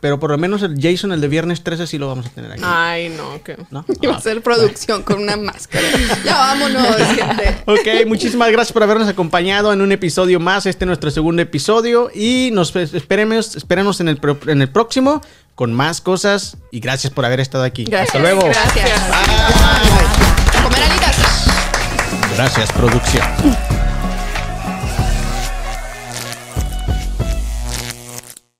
[0.00, 2.52] pero por lo menos el Jason, el de viernes 13, sí lo vamos a tener
[2.52, 2.62] aquí.
[2.64, 3.56] Ay, no, que.
[3.70, 3.84] ¿no?
[4.02, 5.86] Iba Ah, a ser producción con una máscara.
[6.24, 7.56] Ya vámonos, gente.
[7.66, 10.66] Ok, muchísimas gracias por habernos acompañado en un episodio más.
[10.66, 12.10] Este es nuestro segundo episodio.
[12.14, 15.22] Y nos esperemos, espérenos en el, pro- en el próximo
[15.54, 16.56] con más cosas.
[16.70, 17.84] Y gracias por haber estado aquí.
[17.84, 18.08] Gracias.
[18.14, 18.42] Hasta luego.
[18.44, 18.74] Gracias.
[19.08, 20.58] Bye.
[20.58, 21.16] A comer alitas.
[22.36, 23.24] Gracias, producción.